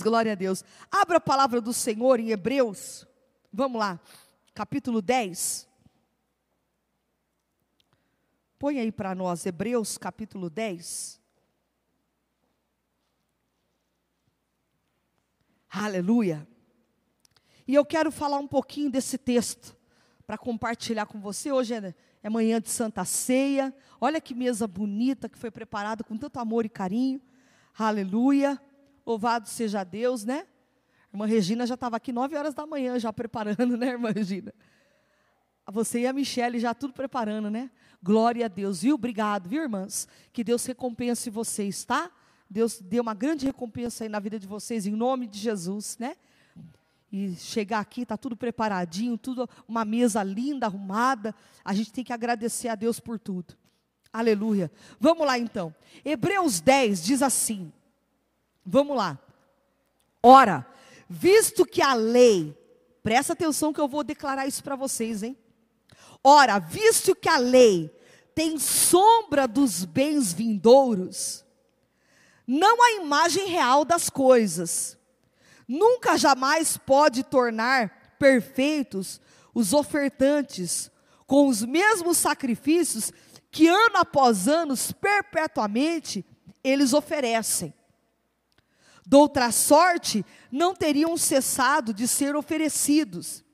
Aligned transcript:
Mas 0.00 0.02
glória 0.02 0.32
a 0.32 0.34
Deus. 0.34 0.64
Abra 0.90 1.18
a 1.18 1.20
palavra 1.20 1.60
do 1.60 1.74
Senhor 1.74 2.18
em 2.18 2.30
Hebreus. 2.30 3.06
Vamos 3.52 3.78
lá. 3.78 4.00
Capítulo 4.54 5.02
10. 5.02 5.68
Põe 8.58 8.80
aí 8.80 8.90
para 8.90 9.14
nós, 9.14 9.44
Hebreus 9.44 9.98
capítulo 9.98 10.48
10. 10.48 11.20
Aleluia. 15.68 16.48
E 17.68 17.74
eu 17.74 17.84
quero 17.84 18.10
falar 18.10 18.38
um 18.38 18.48
pouquinho 18.48 18.90
desse 18.90 19.18
texto 19.18 19.76
para 20.26 20.38
compartilhar 20.38 21.04
com 21.04 21.20
você. 21.20 21.52
Hoje 21.52 21.74
é, 21.74 21.94
é 22.22 22.30
manhã 22.30 22.58
de 22.58 22.70
Santa 22.70 23.04
Ceia. 23.04 23.74
Olha 24.00 24.18
que 24.18 24.34
mesa 24.34 24.66
bonita 24.66 25.28
que 25.28 25.36
foi 25.36 25.50
preparada 25.50 26.02
com 26.02 26.16
tanto 26.16 26.38
amor 26.38 26.64
e 26.64 26.70
carinho. 26.70 27.20
Aleluia. 27.76 28.58
Louvado 29.10 29.48
seja 29.48 29.82
Deus, 29.82 30.24
né? 30.24 30.46
Irmã 31.12 31.26
Regina 31.26 31.66
já 31.66 31.74
estava 31.74 31.96
aqui 31.96 32.12
nove 32.12 32.36
horas 32.36 32.54
da 32.54 32.64
manhã 32.64 32.96
já 32.96 33.12
preparando, 33.12 33.74
né, 33.76 33.88
irmã 33.88 34.12
Regina? 34.12 34.54
Você 35.72 36.02
e 36.02 36.06
a 36.06 36.12
Michelle 36.12 36.60
já 36.60 36.72
tudo 36.72 36.92
preparando, 36.92 37.50
né? 37.50 37.72
Glória 38.00 38.44
a 38.44 38.48
Deus, 38.48 38.82
viu? 38.82 38.94
Obrigado, 38.94 39.48
viu, 39.48 39.62
irmãs? 39.62 40.06
Que 40.32 40.44
Deus 40.44 40.64
recompense 40.64 41.28
vocês, 41.28 41.84
tá? 41.84 42.08
Deus 42.48 42.80
dê 42.80 43.00
uma 43.00 43.12
grande 43.12 43.46
recompensa 43.46 44.04
aí 44.04 44.08
na 44.08 44.20
vida 44.20 44.38
de 44.38 44.46
vocês, 44.46 44.86
em 44.86 44.94
nome 44.94 45.26
de 45.26 45.40
Jesus, 45.40 45.98
né? 45.98 46.14
E 47.10 47.34
chegar 47.34 47.80
aqui, 47.80 48.02
está 48.02 48.16
tudo 48.16 48.36
preparadinho, 48.36 49.18
tudo 49.18 49.50
uma 49.66 49.84
mesa 49.84 50.22
linda, 50.22 50.66
arrumada. 50.66 51.34
A 51.64 51.74
gente 51.74 51.92
tem 51.92 52.04
que 52.04 52.12
agradecer 52.12 52.68
a 52.68 52.76
Deus 52.76 53.00
por 53.00 53.18
tudo. 53.18 53.56
Aleluia. 54.12 54.70
Vamos 55.00 55.26
lá 55.26 55.36
então. 55.36 55.74
Hebreus 56.04 56.60
10 56.60 57.02
diz 57.02 57.22
assim: 57.22 57.72
Vamos 58.70 58.96
lá. 58.96 59.18
Ora, 60.22 60.64
visto 61.08 61.66
que 61.66 61.82
a 61.82 61.92
lei, 61.92 62.56
presta 63.02 63.32
atenção 63.32 63.72
que 63.72 63.80
eu 63.80 63.88
vou 63.88 64.04
declarar 64.04 64.46
isso 64.46 64.62
para 64.62 64.76
vocês, 64.76 65.24
hein? 65.24 65.36
Ora, 66.22 66.60
visto 66.60 67.16
que 67.16 67.28
a 67.28 67.36
lei 67.36 67.92
tem 68.32 68.60
sombra 68.60 69.48
dos 69.48 69.84
bens 69.84 70.32
vindouros, 70.32 71.44
não 72.46 72.80
a 72.80 72.92
imagem 72.92 73.48
real 73.48 73.84
das 73.84 74.08
coisas, 74.08 74.96
nunca 75.66 76.16
jamais 76.16 76.76
pode 76.76 77.24
tornar 77.24 78.14
perfeitos 78.20 79.20
os 79.52 79.72
ofertantes 79.72 80.92
com 81.26 81.48
os 81.48 81.64
mesmos 81.64 82.18
sacrifícios 82.18 83.12
que 83.50 83.66
ano 83.66 83.96
após 83.96 84.46
ano, 84.46 84.74
perpetuamente, 85.00 86.24
eles 86.62 86.92
oferecem. 86.92 87.74
Doutra 89.10 89.50
sorte, 89.50 90.24
não 90.52 90.72
teriam 90.72 91.16
cessado 91.16 91.92
de 91.92 92.06
ser 92.06 92.36
oferecidos, 92.36 93.44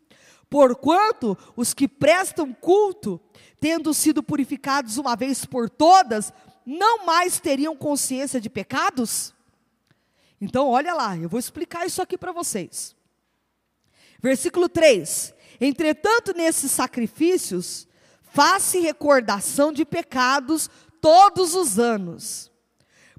porquanto 0.50 1.34
os 1.56 1.72
que 1.72 1.88
prestam 1.88 2.52
culto, 2.52 3.18
tendo 3.58 3.94
sido 3.94 4.22
purificados 4.22 4.98
uma 4.98 5.16
vez 5.16 5.46
por 5.46 5.70
todas, 5.70 6.30
não 6.66 7.06
mais 7.06 7.40
teriam 7.40 7.74
consciência 7.74 8.38
de 8.38 8.50
pecados? 8.50 9.32
Então, 10.38 10.68
olha 10.68 10.92
lá, 10.92 11.16
eu 11.16 11.26
vou 11.26 11.40
explicar 11.40 11.86
isso 11.86 12.02
aqui 12.02 12.18
para 12.18 12.32
vocês. 12.32 12.94
Versículo 14.20 14.68
3: 14.68 15.32
Entretanto, 15.58 16.34
nesses 16.36 16.70
sacrifícios, 16.70 17.88
faz-se 18.20 18.78
recordação 18.80 19.72
de 19.72 19.86
pecados 19.86 20.68
todos 21.00 21.54
os 21.54 21.78
anos, 21.78 22.52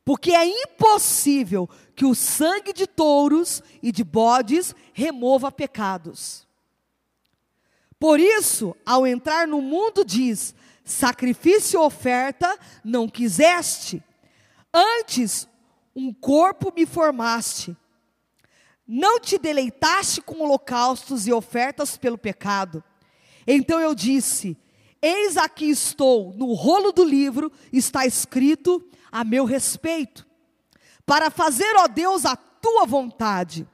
porque 0.07 0.31
é 0.31 0.45
impossível 0.45 1.69
que 1.94 2.06
o 2.06 2.16
sangue 2.16 2.72
de 2.72 2.88
touros 2.88 3.62
e 3.84 3.91
de 3.91 4.06
bodes 4.06 4.73
remova 4.94 5.51
pecados. 5.51 6.47
Por 8.00 8.18
isso, 8.18 8.73
ao 8.85 9.06
entrar 9.06 9.45
no 9.45 9.62
mundo, 9.62 10.06
diz: 10.06 10.56
sacrifício 10.85 11.78
e 11.78 11.84
oferta 11.84 12.57
não 12.85 13.09
quiseste, 13.09 14.01
antes 14.73 15.45
um 15.94 16.13
corpo 16.13 16.72
me 16.74 16.85
formaste. 16.85 17.75
Não 18.88 19.19
te 19.19 19.38
deleitaste 19.38 20.22
com 20.22 20.39
holocaustos 20.41 21.28
e 21.28 21.34
ofertas 21.34 21.97
pelo 21.97 22.18
pecado. 22.18 22.81
Então 23.45 23.78
eu 23.78 23.94
disse: 23.94 24.56
Eis 25.01 25.35
aqui 25.35 25.69
estou, 25.69 26.34
no 26.34 26.53
rolo 26.53 26.94
do 26.94 27.03
livro 27.03 27.51
está 27.74 28.06
escrito 28.06 28.81
a 29.12 29.23
meu 29.23 29.45
respeito, 29.45 30.25
para 31.06 31.29
fazer, 31.29 31.73
ó 31.78 31.88
Deus, 31.88 32.25
a 32.25 32.35
tua 32.35 32.85
vontade. 32.85 33.68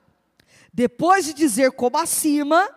Depois 0.71 1.25
de 1.25 1.33
dizer 1.33 1.71
como 1.71 1.97
acima, 1.97 2.69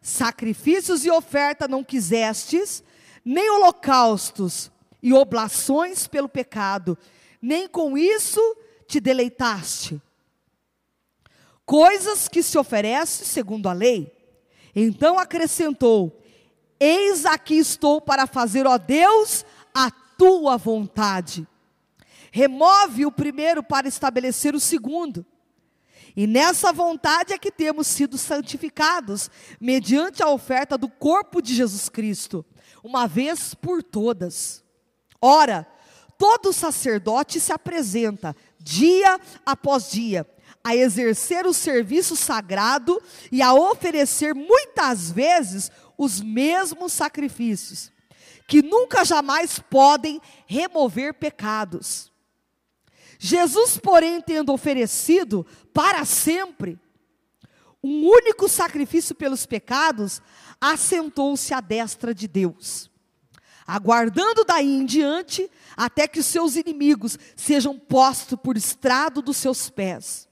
sacrifícios 0.00 1.04
e 1.04 1.10
oferta 1.10 1.68
não 1.68 1.84
quisestes, 1.84 2.82
nem 3.24 3.50
holocaustos 3.50 4.70
e 5.02 5.12
oblações 5.12 6.06
pelo 6.06 6.28
pecado, 6.28 6.96
nem 7.40 7.68
com 7.68 7.96
isso 7.96 8.40
te 8.86 9.00
deleitaste. 9.00 10.00
Coisas 11.64 12.28
que 12.28 12.42
se 12.42 12.58
oferecem 12.58 13.24
segundo 13.24 13.68
a 13.68 13.72
lei. 13.72 14.12
Então 14.74 15.18
acrescentou: 15.18 16.20
Eis 16.78 17.24
aqui 17.24 17.58
estou 17.58 18.00
para 18.00 18.26
fazer, 18.26 18.66
ó 18.66 18.76
Deus, 18.76 19.44
a 19.72 19.90
tua 19.90 20.56
vontade. 20.56 21.46
Remove 22.30 23.06
o 23.06 23.12
primeiro 23.12 23.62
para 23.62 23.88
estabelecer 23.88 24.54
o 24.54 24.60
segundo. 24.60 25.26
E 26.16 26.26
nessa 26.26 26.72
vontade 26.72 27.32
é 27.32 27.38
que 27.38 27.50
temos 27.50 27.86
sido 27.86 28.18
santificados, 28.18 29.30
mediante 29.60 30.22
a 30.22 30.28
oferta 30.28 30.76
do 30.76 30.88
corpo 30.88 31.40
de 31.40 31.54
Jesus 31.54 31.88
Cristo, 31.88 32.44
uma 32.82 33.06
vez 33.06 33.54
por 33.54 33.82
todas. 33.82 34.64
Ora, 35.20 35.66
todo 36.18 36.52
sacerdote 36.52 37.40
se 37.40 37.52
apresenta, 37.52 38.34
dia 38.58 39.20
após 39.46 39.90
dia, 39.90 40.26
a 40.62 40.74
exercer 40.74 41.46
o 41.46 41.54
serviço 41.54 42.16
sagrado 42.16 43.00
e 43.30 43.40
a 43.40 43.54
oferecer 43.54 44.34
muitas 44.34 45.10
vezes 45.10 45.70
os 45.96 46.20
mesmos 46.20 46.92
sacrifícios, 46.92 47.92
que 48.46 48.62
nunca 48.62 49.04
jamais 49.04 49.58
podem 49.58 50.20
remover 50.46 51.14
pecados. 51.14 52.09
Jesus, 53.22 53.76
porém, 53.76 54.18
tendo 54.22 54.50
oferecido 54.50 55.46
para 55.74 56.06
sempre 56.06 56.78
um 57.84 58.08
único 58.08 58.48
sacrifício 58.48 59.14
pelos 59.14 59.44
pecados, 59.44 60.22
assentou-se 60.58 61.52
à 61.52 61.60
destra 61.60 62.14
de 62.14 62.26
Deus, 62.26 62.90
aguardando 63.66 64.42
daí 64.42 64.66
em 64.66 64.86
diante 64.86 65.50
até 65.76 66.08
que 66.08 66.20
os 66.20 66.24
seus 66.24 66.56
inimigos 66.56 67.18
sejam 67.36 67.78
postos 67.78 68.38
por 68.42 68.56
estrado 68.56 69.20
dos 69.20 69.36
seus 69.36 69.68
pés. 69.68 70.26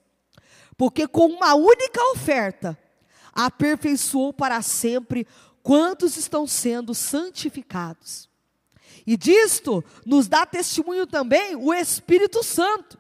Porque 0.75 1.06
com 1.06 1.26
uma 1.26 1.55
única 1.55 2.00
oferta 2.12 2.79
aperfeiçoou 3.34 4.32
para 4.32 4.62
sempre 4.62 5.26
quantos 5.62 6.17
estão 6.17 6.46
sendo 6.46 6.94
santificados. 6.94 8.27
E 9.08 9.16
disto 9.16 9.82
nos 10.05 10.28
dá 10.28 10.44
testemunho 10.44 11.06
também 11.06 11.56
o 11.56 11.72
Espírito 11.72 12.43
Santo. 12.44 12.99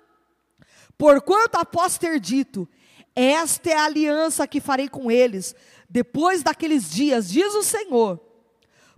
Porquanto 0.96 1.58
após 1.58 1.98
ter 1.98 2.18
dito, 2.18 2.66
esta 3.14 3.68
é 3.68 3.74
a 3.74 3.84
aliança 3.84 4.48
que 4.48 4.58
farei 4.58 4.88
com 4.88 5.10
eles, 5.10 5.54
depois 5.86 6.42
daqueles 6.42 6.88
dias, 6.88 7.28
diz 7.28 7.52
o 7.52 7.62
Senhor. 7.62 8.18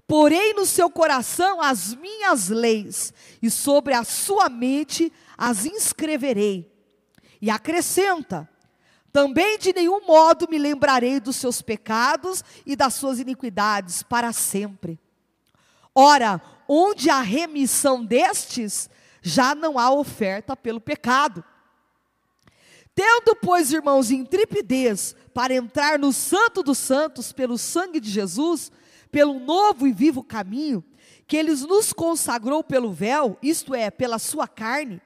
Porei 0.06 0.52
no 0.52 0.64
seu 0.64 0.88
coração 0.88 1.60
as 1.60 1.96
minhas 1.96 2.48
leis, 2.48 3.12
e 3.42 3.50
sobre 3.50 3.92
a 3.92 4.04
sua 4.04 4.48
mente 4.48 5.12
as 5.36 5.66
inscreverei. 5.66 6.72
E 7.42 7.50
acrescenta: 7.50 8.48
também 9.12 9.58
de 9.58 9.72
nenhum 9.72 10.06
modo 10.06 10.46
me 10.48 10.58
lembrarei 10.58 11.18
dos 11.18 11.34
seus 11.34 11.60
pecados 11.60 12.44
e 12.64 12.76
das 12.76 12.94
suas 12.94 13.18
iniquidades 13.18 14.00
para 14.00 14.32
sempre. 14.32 14.96
Ora, 15.92 16.40
onde 16.72 17.10
há 17.10 17.20
remissão 17.20 18.04
destes, 18.04 18.88
já 19.20 19.56
não 19.56 19.76
há 19.76 19.90
oferta 19.90 20.56
pelo 20.56 20.80
pecado. 20.80 21.44
Tendo, 22.94 23.34
pois, 23.34 23.72
irmãos, 23.72 24.12
intrepidez 24.12 25.16
para 25.34 25.52
entrar 25.52 25.98
no 25.98 26.12
Santo 26.12 26.62
dos 26.62 26.78
Santos 26.78 27.32
pelo 27.32 27.58
sangue 27.58 27.98
de 27.98 28.08
Jesus, 28.08 28.70
pelo 29.10 29.40
novo 29.40 29.84
e 29.84 29.92
vivo 29.92 30.22
caminho, 30.22 30.84
que 31.26 31.36
ele 31.36 31.52
nos 31.66 31.92
consagrou 31.92 32.62
pelo 32.62 32.92
véu, 32.92 33.36
isto 33.42 33.74
é, 33.74 33.90
pela 33.90 34.20
sua 34.20 34.46
carne, 34.46 35.02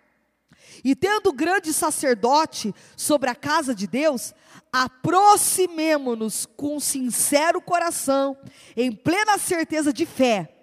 e 0.84 0.94
tendo 0.94 1.32
grande 1.32 1.72
sacerdote 1.72 2.74
sobre 2.94 3.30
a 3.30 3.34
casa 3.34 3.74
de 3.74 3.86
Deus, 3.86 4.34
aproximemo-nos 4.70 6.44
com 6.44 6.78
sincero 6.78 7.58
coração, 7.62 8.36
em 8.76 8.92
plena 8.92 9.38
certeza 9.38 9.94
de 9.94 10.04
fé, 10.04 10.53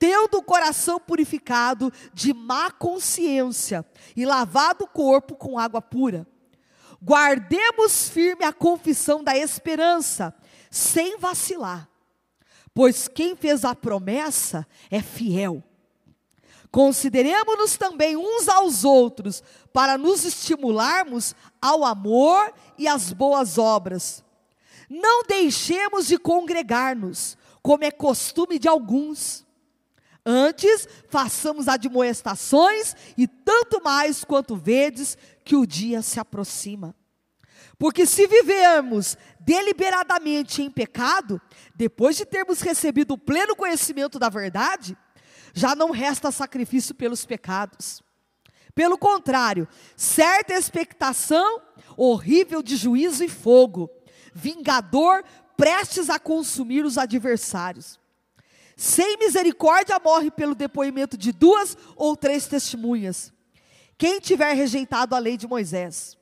tendo 0.00 0.38
o 0.38 0.42
coração 0.42 0.98
purificado 0.98 1.92
de 2.12 2.34
má 2.34 2.72
consciência 2.72 3.86
e 4.16 4.26
lavado 4.26 4.82
o 4.82 4.88
corpo 4.88 5.36
com 5.36 5.56
água 5.56 5.80
pura 5.80 6.26
Guardemos 7.02 8.10
firme 8.10 8.44
a 8.44 8.52
confissão 8.52 9.24
da 9.24 9.36
esperança, 9.36 10.34
sem 10.70 11.18
vacilar, 11.18 11.88
pois 12.74 13.08
quem 13.08 13.34
fez 13.34 13.64
a 13.64 13.74
promessa 13.74 14.66
é 14.90 15.00
fiel. 15.00 15.62
Consideremos-nos 16.70 17.76
também 17.76 18.16
uns 18.16 18.48
aos 18.48 18.84
outros, 18.84 19.42
para 19.72 19.96
nos 19.96 20.24
estimularmos 20.24 21.34
ao 21.60 21.84
amor 21.84 22.52
e 22.76 22.86
às 22.86 23.12
boas 23.12 23.56
obras. 23.56 24.22
Não 24.88 25.24
deixemos 25.24 26.06
de 26.06 26.18
congregar-nos, 26.18 27.36
como 27.62 27.82
é 27.82 27.90
costume 27.90 28.58
de 28.58 28.68
alguns. 28.68 29.44
Antes, 30.24 30.86
façamos 31.08 31.68
admoestações, 31.68 32.94
e 33.16 33.26
tanto 33.26 33.82
mais 33.82 34.24
quanto 34.24 34.56
vedes 34.56 35.16
que 35.44 35.56
o 35.56 35.66
dia 35.66 36.02
se 36.02 36.20
aproxima. 36.20 36.94
Porque 37.78 38.04
se 38.04 38.26
vivermos 38.26 39.16
deliberadamente 39.38 40.62
em 40.62 40.70
pecado, 40.70 41.40
depois 41.74 42.16
de 42.16 42.26
termos 42.26 42.60
recebido 42.60 43.14
o 43.14 43.18
pleno 43.18 43.56
conhecimento 43.56 44.18
da 44.18 44.28
verdade, 44.28 44.96
já 45.54 45.74
não 45.74 45.90
resta 45.90 46.30
sacrifício 46.30 46.94
pelos 46.94 47.24
pecados. 47.24 48.02
Pelo 48.74 48.96
contrário, 48.96 49.68
certa 49.96 50.54
expectação 50.54 51.62
horrível 51.96 52.62
de 52.62 52.76
juízo 52.76 53.24
e 53.24 53.28
fogo, 53.28 53.90
vingador 54.32 55.22
prestes 55.56 56.08
a 56.08 56.18
consumir 56.18 56.84
os 56.84 56.96
adversários. 56.96 57.99
Sem 58.82 59.18
misericórdia 59.18 60.00
morre 60.02 60.30
pelo 60.30 60.54
depoimento 60.54 61.14
de 61.14 61.32
duas 61.32 61.76
ou 61.96 62.16
três 62.16 62.46
testemunhas. 62.46 63.30
Quem 63.98 64.18
tiver 64.18 64.54
rejeitado 64.54 65.14
a 65.14 65.18
lei 65.18 65.36
de 65.36 65.46
Moisés. 65.46 66.16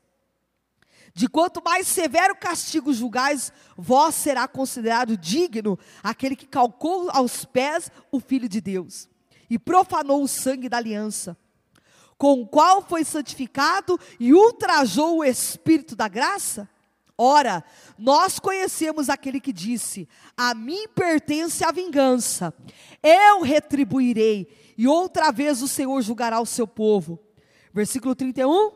De 1.14 1.28
quanto 1.28 1.62
mais 1.62 1.86
severo 1.86 2.34
castigo 2.34 2.92
julgais, 2.92 3.52
vós 3.76 4.16
será 4.16 4.48
considerado 4.48 5.16
digno 5.16 5.78
aquele 6.02 6.34
que 6.34 6.48
calcou 6.48 7.08
aos 7.12 7.44
pés 7.44 7.92
o 8.10 8.18
Filho 8.18 8.48
de 8.48 8.60
Deus 8.60 9.08
e 9.48 9.56
profanou 9.56 10.20
o 10.20 10.28
sangue 10.28 10.68
da 10.68 10.78
aliança, 10.78 11.36
com 12.18 12.42
o 12.42 12.46
qual 12.48 12.82
foi 12.82 13.04
santificado 13.04 13.96
e 14.18 14.34
ultrajou 14.34 15.18
o 15.18 15.24
Espírito 15.24 15.94
da 15.94 16.08
graça? 16.08 16.68
Ora, 17.20 17.64
nós 17.98 18.38
conhecemos 18.38 19.08
aquele 19.08 19.40
que 19.40 19.52
disse: 19.52 20.08
A 20.36 20.54
mim 20.54 20.86
pertence 20.94 21.64
a 21.64 21.72
vingança, 21.72 22.54
eu 23.02 23.42
retribuirei, 23.42 24.46
e 24.78 24.86
outra 24.86 25.32
vez 25.32 25.60
o 25.60 25.66
Senhor 25.66 26.00
julgará 26.00 26.40
o 26.40 26.46
seu 26.46 26.66
povo. 26.66 27.18
Versículo 27.74 28.14
31. 28.14 28.70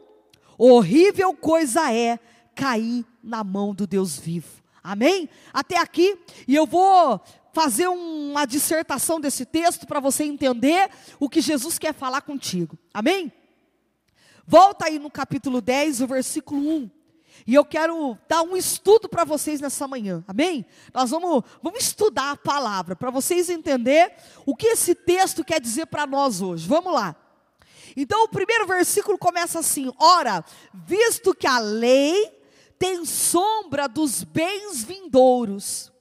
Horrível 0.58 1.32
coisa 1.34 1.92
é 1.92 2.18
cair 2.54 3.06
na 3.22 3.44
mão 3.44 3.72
do 3.72 3.86
Deus 3.86 4.18
vivo. 4.18 4.62
Amém? 4.82 5.28
Até 5.52 5.78
aqui, 5.78 6.18
e 6.46 6.56
eu 6.56 6.66
vou 6.66 7.20
fazer 7.52 7.86
uma 7.86 8.44
dissertação 8.44 9.20
desse 9.20 9.44
texto 9.44 9.86
para 9.86 10.00
você 10.00 10.24
entender 10.24 10.90
o 11.20 11.28
que 11.28 11.40
Jesus 11.40 11.78
quer 11.78 11.94
falar 11.94 12.22
contigo. 12.22 12.76
Amém? 12.92 13.32
Volta 14.44 14.86
aí 14.86 14.98
no 14.98 15.10
capítulo 15.10 15.60
10, 15.60 16.00
o 16.00 16.06
versículo 16.08 16.60
1. 16.60 17.01
E 17.46 17.54
eu 17.54 17.64
quero 17.64 18.16
dar 18.28 18.42
um 18.42 18.56
estudo 18.56 19.08
para 19.08 19.24
vocês 19.24 19.60
nessa 19.60 19.88
manhã, 19.88 20.24
amém? 20.28 20.64
Nós 20.94 21.10
vamos, 21.10 21.42
vamos 21.62 21.82
estudar 21.82 22.32
a 22.32 22.36
palavra, 22.36 22.94
para 22.94 23.10
vocês 23.10 23.48
entenderem 23.50 24.14
o 24.46 24.54
que 24.54 24.68
esse 24.68 24.94
texto 24.94 25.44
quer 25.44 25.60
dizer 25.60 25.86
para 25.86 26.06
nós 26.06 26.40
hoje. 26.40 26.68
Vamos 26.68 26.92
lá. 26.92 27.16
Então, 27.96 28.24
o 28.24 28.28
primeiro 28.28 28.66
versículo 28.66 29.18
começa 29.18 29.58
assim: 29.58 29.92
Ora, 29.98 30.44
visto 30.72 31.34
que 31.34 31.46
a 31.46 31.58
lei 31.58 32.40
tem 32.78 33.04
sombra 33.04 33.88
dos 33.88 34.24
bens 34.24 34.82
vindouros, 34.82 35.92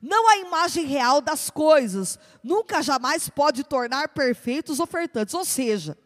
não 0.00 0.28
a 0.28 0.38
imagem 0.38 0.84
real 0.84 1.20
das 1.20 1.50
coisas, 1.50 2.18
nunca 2.42 2.82
jamais 2.82 3.28
pode 3.28 3.64
tornar 3.64 4.08
perfeitos 4.08 4.80
ofertantes. 4.80 5.34
Ou 5.34 5.44
seja, 5.44 5.96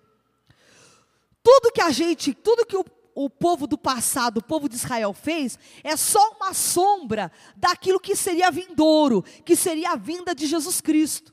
tudo 1.42 1.72
que 1.72 1.80
a 1.80 1.90
gente, 1.90 2.34
tudo 2.34 2.66
que 2.66 2.76
o, 2.76 2.84
o 3.14 3.30
povo 3.30 3.66
do 3.66 3.78
passado, 3.78 4.38
o 4.38 4.42
povo 4.42 4.68
de 4.68 4.74
Israel 4.74 5.12
fez, 5.12 5.58
é 5.82 5.96
só 5.96 6.32
uma 6.32 6.52
sombra 6.52 7.30
daquilo 7.56 8.00
que 8.00 8.16
seria 8.16 8.50
vindouro, 8.50 9.22
que 9.44 9.54
seria 9.54 9.92
a 9.92 9.96
vinda 9.96 10.34
de 10.34 10.46
Jesus 10.46 10.80
Cristo. 10.80 11.32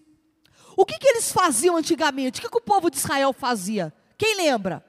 O 0.78 0.86
que, 0.86 0.98
que 0.98 1.08
eles 1.08 1.32
faziam 1.32 1.76
antigamente? 1.76 2.40
O 2.40 2.44
que, 2.44 2.50
que 2.50 2.58
o 2.58 2.62
povo 2.62 2.90
de 2.90 2.98
Israel 2.98 3.34
fazia? 3.34 3.94
Quem 4.18 4.36
lembra? 4.36 4.86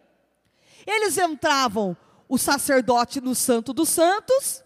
Eles 0.87 1.17
entravam, 1.17 1.97
o 2.29 2.39
sacerdote 2.39 3.21
no 3.21 3.35
Santo 3.35 3.73
dos 3.73 3.89
Santos, 3.89 4.63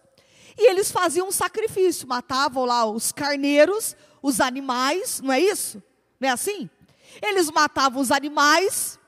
e 0.59 0.71
eles 0.71 0.91
faziam 0.91 1.29
um 1.29 1.33
sacrifício, 1.33 2.09
matavam 2.09 2.65
lá 2.65 2.85
os 2.85 3.13
carneiros, 3.13 3.97
os 4.23 4.41
animais, 4.41 5.21
não 5.21 5.33
é 5.33 5.41
isso? 5.41 5.83
Não 6.19 6.29
é 6.29 6.33
assim? 6.33 6.69
Eles 7.23 7.51
matavam 7.51 8.01
os 8.01 8.11
animais 8.11 8.99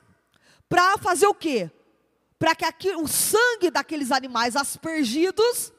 para 0.69 0.99
fazer 0.99 1.27
o 1.27 1.35
quê? 1.35 1.71
Para 2.39 2.55
que 2.55 2.65
aqui, 2.65 2.95
o 2.95 3.09
sangue 3.09 3.71
daqueles 3.71 4.13
animais 4.13 4.55
aspergidos 4.55 5.73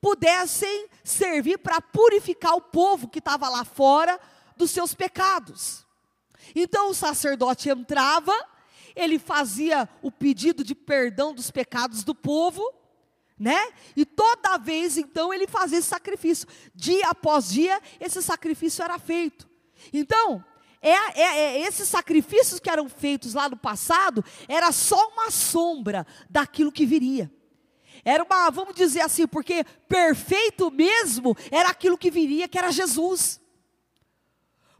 pudessem 0.00 0.88
servir 1.02 1.58
para 1.58 1.80
purificar 1.80 2.54
o 2.54 2.60
povo 2.60 3.08
que 3.08 3.20
estava 3.20 3.48
lá 3.48 3.64
fora 3.64 4.20
dos 4.56 4.70
seus 4.70 4.92
pecados. 4.92 5.86
Então 6.54 6.90
o 6.90 6.94
sacerdote 6.94 7.70
entrava, 7.70 8.32
ele 8.94 9.18
fazia 9.18 9.88
o 10.02 10.10
pedido 10.10 10.62
de 10.62 10.74
perdão 10.74 11.32
dos 11.32 11.50
pecados 11.50 12.04
do 12.04 12.14
povo, 12.14 12.62
né? 13.38 13.72
E 13.96 14.04
toda 14.04 14.58
vez 14.58 14.98
então 14.98 15.32
ele 15.32 15.46
fazia 15.46 15.78
esse 15.78 15.88
sacrifício, 15.88 16.46
dia 16.74 17.08
após 17.08 17.48
dia 17.48 17.80
esse 17.98 18.20
sacrifício 18.22 18.84
era 18.84 18.98
feito. 18.98 19.48
Então, 19.92 20.44
é, 20.90 21.20
é, 21.20 21.22
é, 21.22 21.60
esses 21.62 21.88
sacrifícios 21.88 22.60
que 22.60 22.68
eram 22.68 22.88
feitos 22.90 23.32
lá 23.32 23.48
no 23.48 23.56
passado 23.56 24.22
era 24.46 24.70
só 24.70 25.08
uma 25.08 25.30
sombra 25.30 26.06
daquilo 26.28 26.70
que 26.70 26.84
viria. 26.84 27.32
Era 28.04 28.22
uma, 28.22 28.50
vamos 28.50 28.74
dizer 28.74 29.00
assim, 29.00 29.26
porque 29.26 29.64
perfeito 29.88 30.70
mesmo 30.70 31.34
era 31.50 31.70
aquilo 31.70 31.96
que 31.96 32.10
viria, 32.10 32.46
que 32.46 32.58
era 32.58 32.70
Jesus. 32.70 33.40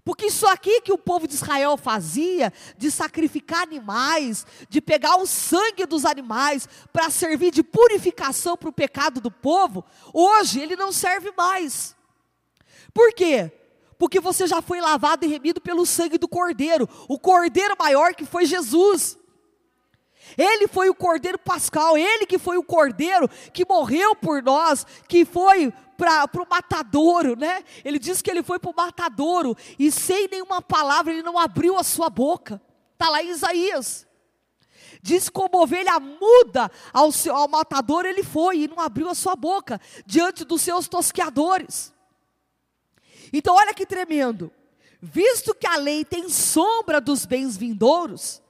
Porque 0.04 0.26
isso 0.26 0.46
aqui 0.46 0.82
que 0.82 0.92
o 0.92 0.98
povo 0.98 1.26
de 1.26 1.32
Israel 1.32 1.78
fazia, 1.78 2.52
de 2.76 2.90
sacrificar 2.90 3.62
animais, 3.62 4.46
de 4.68 4.82
pegar 4.82 5.16
o 5.16 5.26
sangue 5.26 5.86
dos 5.86 6.04
animais 6.04 6.68
para 6.92 7.08
servir 7.08 7.50
de 7.50 7.62
purificação 7.62 8.54
para 8.58 8.68
o 8.68 8.72
pecado 8.72 9.22
do 9.22 9.30
povo, 9.30 9.82
hoje 10.12 10.60
ele 10.60 10.76
não 10.76 10.92
serve 10.92 11.32
mais. 11.34 11.96
Por 12.92 13.14
quê? 13.14 13.50
Porque 13.98 14.20
você 14.20 14.46
já 14.46 14.60
foi 14.60 14.80
lavado 14.80 15.24
e 15.24 15.28
remido 15.28 15.60
pelo 15.60 15.86
sangue 15.86 16.18
do 16.18 16.28
Cordeiro, 16.28 16.88
o 17.08 17.18
Cordeiro 17.18 17.76
maior 17.78 18.14
que 18.14 18.24
foi 18.24 18.44
Jesus. 18.46 19.18
Ele 20.36 20.66
foi 20.66 20.88
o 20.88 20.94
Cordeiro 20.94 21.38
Pascal, 21.38 21.96
ele 21.96 22.26
que 22.26 22.38
foi 22.38 22.56
o 22.56 22.62
Cordeiro 22.62 23.28
que 23.52 23.64
morreu 23.64 24.16
por 24.16 24.42
nós, 24.42 24.86
que 25.06 25.24
foi 25.24 25.72
para 25.96 26.42
o 26.42 26.46
matadouro, 26.48 27.36
né? 27.36 27.62
Ele 27.84 27.98
diz 27.98 28.20
que 28.20 28.30
ele 28.30 28.42
foi 28.42 28.58
para 28.58 28.70
o 28.70 28.76
matadouro 28.76 29.56
e 29.78 29.90
sem 29.90 30.28
nenhuma 30.28 30.60
palavra 30.60 31.12
ele 31.12 31.22
não 31.22 31.38
abriu 31.38 31.78
a 31.78 31.84
sua 31.84 32.10
boca. 32.10 32.60
Está 32.92 33.08
lá 33.08 33.22
em 33.22 33.30
Isaías. 33.30 34.06
Diz 35.02 35.28
como 35.28 35.62
ovelha 35.62 36.00
muda 36.00 36.70
ao, 36.92 37.12
seu, 37.12 37.36
ao 37.36 37.46
matador 37.46 38.06
ele 38.06 38.24
foi 38.24 38.60
e 38.60 38.68
não 38.68 38.80
abriu 38.80 39.08
a 39.08 39.14
sua 39.14 39.36
boca 39.36 39.80
diante 40.06 40.44
dos 40.44 40.62
seus 40.62 40.88
tosqueadores. 40.88 41.93
Então 43.36 43.56
olha 43.56 43.74
que 43.74 43.84
tremendo. 43.84 44.52
Visto 45.02 45.54
que 45.56 45.66
a 45.66 45.74
lei 45.76 46.04
tem 46.04 46.28
sombra 46.28 47.00
dos 47.00 47.26
bens 47.26 47.56
vindouros, 47.56 48.40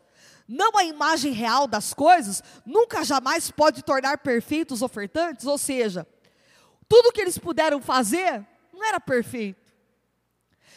não 0.46 0.76
a 0.76 0.84
imagem 0.84 1.32
real 1.32 1.66
das 1.66 1.94
coisas, 1.94 2.42
nunca 2.66 3.02
jamais 3.02 3.50
pode 3.50 3.82
tornar 3.82 4.18
perfeitos 4.18 4.76
os 4.76 4.82
ofertantes, 4.82 5.46
ou 5.46 5.56
seja, 5.56 6.06
tudo 6.86 7.10
que 7.12 7.20
eles 7.22 7.38
puderam 7.38 7.80
fazer 7.80 8.46
não 8.74 8.84
era 8.84 9.00
perfeito. 9.00 9.64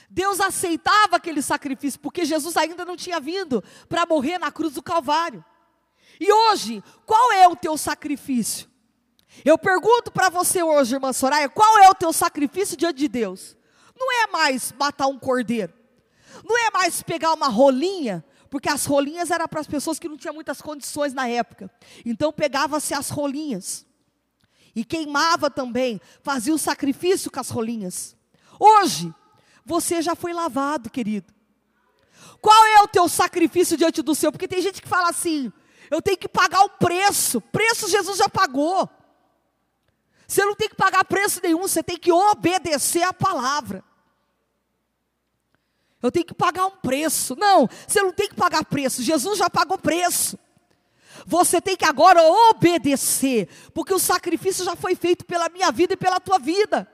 Deus 0.09 0.39
aceitava 0.39 1.17
aquele 1.17 1.41
sacrifício, 1.41 1.99
porque 1.99 2.23
Jesus 2.23 2.55
ainda 2.55 2.85
não 2.85 2.95
tinha 2.95 3.19
vindo 3.19 3.61
para 3.89 4.05
morrer 4.05 4.39
na 4.39 4.49
cruz 4.53 4.75
do 4.75 4.81
Calvário. 4.81 5.43
E 6.17 6.31
hoje, 6.31 6.81
qual 7.05 7.33
é 7.33 7.45
o 7.45 7.57
teu 7.57 7.77
sacrifício? 7.77 8.69
Eu 9.43 9.57
pergunto 9.57 10.13
para 10.13 10.29
você 10.29 10.63
hoje, 10.63 10.95
irmã 10.95 11.11
Soraya, 11.11 11.49
qual 11.49 11.77
é 11.79 11.89
o 11.89 11.93
teu 11.93 12.13
sacrifício 12.13 12.77
diante 12.77 12.99
de 12.99 13.09
Deus? 13.09 13.56
Não 13.98 14.12
é 14.24 14.27
mais 14.27 14.74
matar 14.77 15.08
um 15.08 15.18
cordeiro, 15.18 15.74
não 16.44 16.58
é 16.58 16.72
mais 16.72 17.01
pegar 17.01 17.34
uma 17.34 17.48
rolinha, 17.48 18.24
porque 18.50 18.70
as 18.70 18.86
rolinhas 18.86 19.32
eram 19.32 19.48
para 19.48 19.60
as 19.60 19.68
pessoas 19.68 20.00
que 20.00 20.08
não 20.08 20.18
tinham 20.18 20.34
muitas 20.34 20.62
condições 20.62 21.13
na 21.13 21.27
época. 21.27 21.70
Então 22.06 22.32
pegava-se 22.32 22.94
as 22.94 23.10
rolinhas 23.10 23.86
e 24.75 24.86
queimava 24.86 25.50
também, 25.50 26.00
fazia 26.22 26.54
o 26.54 26.58
sacrifício 26.60 27.32
com 27.32 27.39
as 27.39 27.50
rolinhas. 27.50 28.16
Hoje, 28.60 29.13
você 29.66 30.01
já 30.01 30.16
foi 30.16 30.34
lavado, 30.34 30.89
querido. 30.89 31.34
Qual 32.42 32.66
é 32.66 32.82
o 32.82 32.88
teu 32.88 33.10
sacrifício 33.10 33.75
diante 33.75 34.01
do 34.01 34.16
Senhor? 34.16 34.32
Porque 34.32 34.48
tem 34.48 34.62
gente 34.62 34.82
que 34.82 34.88
fala 34.88 35.10
assim: 35.10 35.51
Eu 35.89 36.01
tenho 36.01 36.18
que 36.18 36.27
pagar 36.27 36.62
o 36.62 36.70
preço. 36.70 37.42
Preço 37.42 37.89
Jesus 37.89 38.18
já 38.18 38.30
pagou. 38.30 38.89
Você 40.27 40.44
não 40.44 40.56
tem 40.56 40.68
que 40.68 40.75
pagar 40.75 41.06
preço 41.06 41.39
nenhum, 41.42 41.62
você 41.62 41.82
tem 41.82 41.98
que 41.98 42.12
obedecer 42.12 43.04
a 43.04 43.13
palavra. 43.13 43.84
Eu 46.01 46.12
tenho 46.12 46.25
que 46.25 46.34
pagar 46.34 46.66
um 46.66 46.77
preço. 46.77 47.36
Não, 47.36 47.68
você 47.88 48.01
não 48.01 48.12
tem 48.12 48.30
que 48.30 48.36
pagar 48.36 48.63
preço. 48.66 49.01
Jesus 49.01 49.38
já 49.39 49.50
pagou 49.50 49.77
preço. 49.77 50.38
Você 51.25 51.60
tem 51.60 51.75
que 51.75 51.86
agora 51.86 52.22
obedecer, 52.22 53.50
porque 53.74 53.94
o 53.94 54.00
sacrifício 54.00 54.63
já 54.63 54.75
foi 54.75 54.96
feito 54.96 55.25
pela 55.25 55.50
minha 55.50 55.72
vida 55.72 55.94
e 55.94 55.98
pela 55.98 56.20
tua 56.20 56.38
vida. 56.38 56.88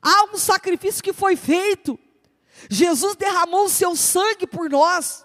Há 0.00 0.24
um 0.32 0.38
sacrifício 0.38 1.02
que 1.02 1.12
foi 1.12 1.36
feito. 1.36 1.98
Jesus 2.68 3.14
derramou 3.14 3.66
o 3.66 3.68
seu 3.68 3.94
sangue 3.94 4.46
por 4.46 4.70
nós. 4.70 5.24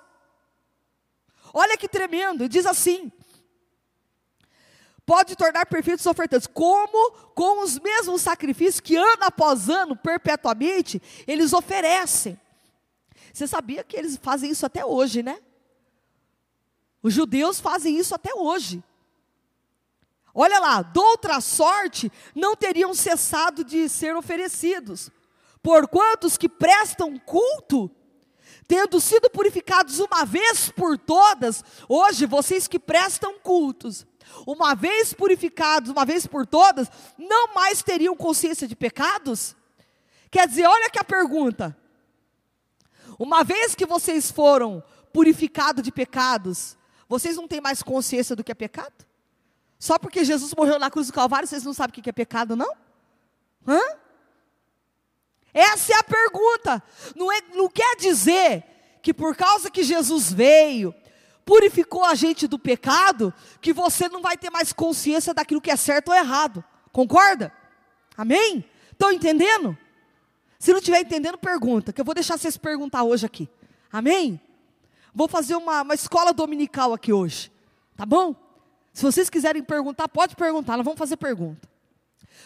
Olha 1.53 1.77
que 1.77 1.87
tremendo, 1.87 2.47
diz 2.49 2.65
assim: 2.65 3.11
pode 5.05 5.35
tornar 5.37 5.65
perfeitos 5.65 6.05
os 6.05 6.11
ofertantes, 6.11 6.47
como 6.47 7.11
com 7.33 7.63
os 7.63 7.79
mesmos 7.79 8.21
sacrifícios 8.21 8.81
que 8.81 8.95
ano 8.95 9.23
após 9.23 9.69
ano, 9.69 9.95
perpetuamente, 9.95 11.01
eles 11.25 11.53
oferecem. 11.53 12.39
Você 13.37 13.45
sabia 13.45 13.83
que 13.83 13.95
eles 13.95 14.17
fazem 14.17 14.49
isso 14.49 14.65
até 14.65 14.83
hoje, 14.83 15.21
né? 15.21 15.39
Os 17.03 17.13
judeus 17.13 17.59
fazem 17.59 17.95
isso 17.95 18.15
até 18.15 18.33
hoje. 18.33 18.83
Olha 20.33 20.57
lá, 20.57 20.81
doutra 20.81 21.39
sorte 21.39 22.11
não 22.33 22.55
teriam 22.55 22.95
cessado 22.95 23.63
de 23.63 23.87
ser 23.89 24.15
oferecidos, 24.15 25.11
porquanto 25.61 26.25
os 26.25 26.35
que 26.35 26.49
prestam 26.49 27.15
culto, 27.19 27.91
tendo 28.67 28.99
sido 28.99 29.29
purificados 29.29 29.99
uma 29.99 30.25
vez 30.25 30.71
por 30.71 30.97
todas, 30.97 31.63
hoje 31.87 32.25
vocês 32.25 32.67
que 32.67 32.79
prestam 32.79 33.37
cultos, 33.37 34.03
uma 34.47 34.73
vez 34.73 35.13
purificados, 35.13 35.91
uma 35.91 36.05
vez 36.05 36.25
por 36.25 36.47
todas, 36.47 36.89
não 37.19 37.53
mais 37.53 37.83
teriam 37.83 38.15
consciência 38.15 38.67
de 38.67 38.75
pecados? 38.75 39.55
Quer 40.31 40.47
dizer, 40.47 40.65
olha 40.65 40.89
que 40.89 40.97
a 40.97 41.03
pergunta. 41.03 41.77
Uma 43.17 43.43
vez 43.43 43.73
que 43.75 43.85
vocês 43.85 44.31
foram 44.31 44.83
purificados 45.11 45.83
de 45.83 45.91
pecados, 45.91 46.77
vocês 47.07 47.35
não 47.35 47.47
têm 47.47 47.61
mais 47.61 47.81
consciência 47.81 48.35
do 48.35 48.43
que 48.43 48.51
é 48.51 48.55
pecado? 48.55 49.05
Só 49.79 49.97
porque 49.97 50.23
Jesus 50.23 50.53
morreu 50.55 50.79
na 50.79 50.89
cruz 50.89 51.07
do 51.07 51.13
Calvário, 51.13 51.47
vocês 51.47 51.63
não 51.63 51.73
sabem 51.73 51.99
o 51.99 52.03
que 52.03 52.09
é 52.09 52.13
pecado, 52.13 52.55
não? 52.55 52.73
Hã? 53.67 53.79
Essa 55.53 55.93
é 55.93 55.97
a 55.97 56.03
pergunta. 56.03 56.83
Não, 57.15 57.31
é, 57.31 57.41
não 57.53 57.69
quer 57.69 57.95
dizer 57.95 58.63
que 59.01 59.13
por 59.13 59.35
causa 59.35 59.71
que 59.71 59.83
Jesus 59.83 60.31
veio, 60.31 60.93
purificou 61.45 62.03
a 62.03 62.13
gente 62.13 62.47
do 62.47 62.59
pecado, 62.59 63.33
que 63.61 63.73
você 63.73 64.09
não 64.09 64.21
vai 64.21 64.37
ter 64.37 64.49
mais 64.49 64.73
consciência 64.73 65.33
daquilo 65.33 65.61
que 65.61 65.71
é 65.71 65.75
certo 65.75 66.09
ou 66.09 66.15
errado. 66.15 66.63
Concorda? 66.91 67.53
Amém? 68.15 68.65
Estão 68.91 69.11
entendendo? 69.11 69.77
Se 70.59 70.71
não 70.71 70.79
estiver 70.79 71.01
entendendo, 71.01 71.37
pergunta, 71.37 71.93
que 71.93 72.01
eu 72.01 72.05
vou 72.05 72.15
deixar 72.15 72.37
vocês 72.37 72.57
perguntar 72.57 73.03
hoje 73.03 73.25
aqui. 73.25 73.49
Amém? 73.91 74.39
Vou 75.13 75.27
fazer 75.27 75.55
uma, 75.55 75.81
uma 75.81 75.93
escola 75.93 76.33
dominical 76.33 76.93
aqui 76.93 77.13
hoje. 77.13 77.51
Tá 77.95 78.05
bom? 78.05 78.35
Se 78.93 79.03
vocês 79.03 79.29
quiserem 79.29 79.63
perguntar, 79.63 80.07
pode 80.07 80.35
perguntar, 80.35 80.77
nós 80.77 80.85
vamos 80.85 80.97
fazer 80.97 81.17
pergunta. 81.17 81.67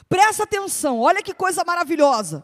Presta 0.09 0.43
atenção, 0.43 0.99
olha 0.99 1.23
que 1.23 1.33
coisa 1.33 1.63
maravilhosa. 1.65 2.43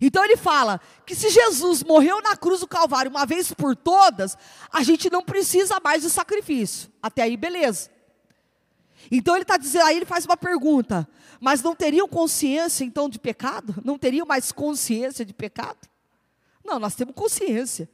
Então 0.00 0.24
ele 0.24 0.36
fala 0.36 0.80
que 1.04 1.14
se 1.14 1.28
Jesus 1.30 1.82
morreu 1.82 2.20
na 2.22 2.36
cruz 2.36 2.60
do 2.60 2.66
Calvário 2.66 3.10
uma 3.10 3.24
vez 3.24 3.52
por 3.52 3.76
todas, 3.76 4.36
a 4.72 4.82
gente 4.82 5.10
não 5.10 5.22
precisa 5.22 5.80
mais 5.82 6.02
de 6.02 6.10
sacrifício. 6.10 6.90
Até 7.02 7.22
aí, 7.22 7.36
beleza. 7.36 7.90
Então 9.10 9.34
ele 9.34 9.42
está 9.42 9.56
dizendo, 9.56 9.84
aí 9.84 9.96
ele 9.96 10.06
faz 10.06 10.24
uma 10.24 10.36
pergunta: 10.36 11.08
mas 11.40 11.62
não 11.62 11.74
teriam 11.74 12.08
consciência 12.08 12.84
então 12.84 13.08
de 13.08 13.18
pecado? 13.18 13.74
Não 13.84 13.98
teriam 13.98 14.26
mais 14.26 14.52
consciência 14.52 15.24
de 15.24 15.32
pecado? 15.32 15.78
Não, 16.64 16.78
nós 16.78 16.94
temos 16.94 17.14
consciência. 17.14 17.88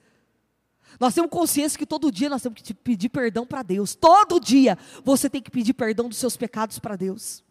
Nós 1.01 1.15
temos 1.15 1.31
consciência 1.31 1.79
que 1.79 1.87
todo 1.87 2.13
dia 2.13 2.29
nós 2.29 2.43
temos 2.43 2.61
que 2.61 2.75
pedir 2.75 3.09
perdão 3.09 3.47
para 3.47 3.63
Deus. 3.63 3.95
Todo 3.95 4.39
dia 4.39 4.79
você 5.05 5.29
tem 5.29 5.43
que 5.43 5.51
pedir 5.51 5.73
perdão 5.73 6.09
dos 6.09 6.19
seus 6.19 6.37
pecados 6.37 6.79
para 6.79 6.97
Deus. 6.97 7.43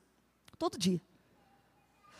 Todo 0.58 0.78
dia. 0.78 1.02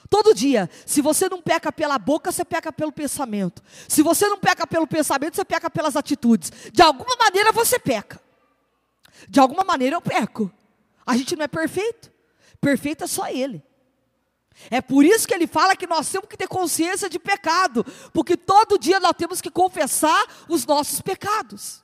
Todo 0.10 0.34
dia. 0.34 0.70
Se 0.86 1.02
você 1.02 1.30
não 1.30 1.42
peca 1.42 1.72
pela 1.72 1.98
boca, 1.98 2.32
você 2.32 2.44
peca 2.44 2.72
pelo 2.74 2.92
pensamento. 2.92 3.64
Se 3.88 4.02
você 4.02 4.28
não 4.28 4.38
peca 4.38 4.68
pelo 4.68 4.86
pensamento, 4.86 5.36
você 5.36 5.46
peca 5.46 5.70
pelas 5.70 5.96
atitudes. 5.96 6.52
De 6.72 6.82
alguma 6.82 7.16
maneira 7.16 7.52
você 7.52 7.80
peca. 7.80 8.20
De 9.30 9.40
alguma 9.40 9.64
maneira 9.64 9.96
eu 9.96 10.02
peco. 10.02 10.52
A 11.06 11.18
gente 11.18 11.36
não 11.36 11.44
é 11.44 11.48
perfeito. 11.48 12.12
Perfeito 12.60 13.04
é 13.04 13.08
só 13.08 13.28
Ele. 13.28 13.64
É 14.70 14.82
por 14.82 15.04
isso 15.04 15.28
que 15.28 15.34
ele 15.34 15.48
fala 15.48 15.76
que 15.76 15.88
nós 15.88 16.10
temos 16.12 16.28
que 16.28 16.38
ter 16.38 16.48
consciência 16.48 17.10
de 17.10 17.18
pecado, 17.18 17.86
porque 18.14 18.36
todo 18.36 18.78
dia 18.78 19.00
nós 19.00 19.14
temos 19.18 19.42
que 19.42 19.50
confessar 19.50 20.24
os 20.48 20.66
nossos 20.66 21.02
pecados. 21.02 21.84